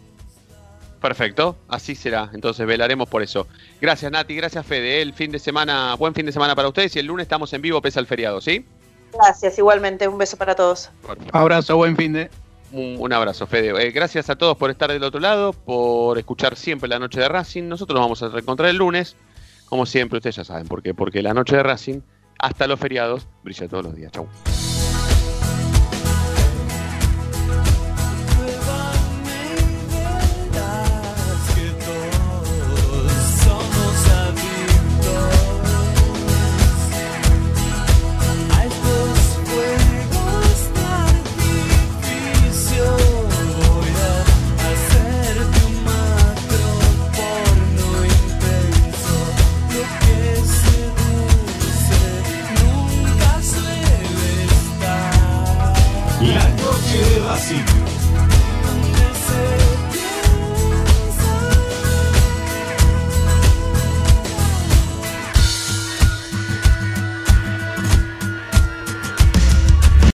[1.00, 2.30] Perfecto, así será.
[2.34, 3.46] Entonces velaremos por eso.
[3.80, 5.00] Gracias Nati, gracias Fede.
[5.00, 7.62] El fin de semana, buen fin de semana para ustedes y el lunes estamos en
[7.62, 8.66] vivo pese al feriado, ¿sí?
[9.12, 10.90] Gracias, igualmente, un beso para todos.
[11.32, 12.30] Abrazo, buen fin de.
[12.72, 13.70] Un, un abrazo, Fede.
[13.82, 17.28] Eh, gracias a todos por estar del otro lado, por escuchar siempre la noche de
[17.28, 17.64] Racing.
[17.64, 19.16] Nosotros nos vamos a reencontrar el lunes,
[19.70, 20.92] como siempre, ustedes ya saben por qué.
[20.92, 22.00] Porque la noche de Racing,
[22.38, 24.12] hasta los feriados, brilla todos los días.
[24.12, 24.28] Chau.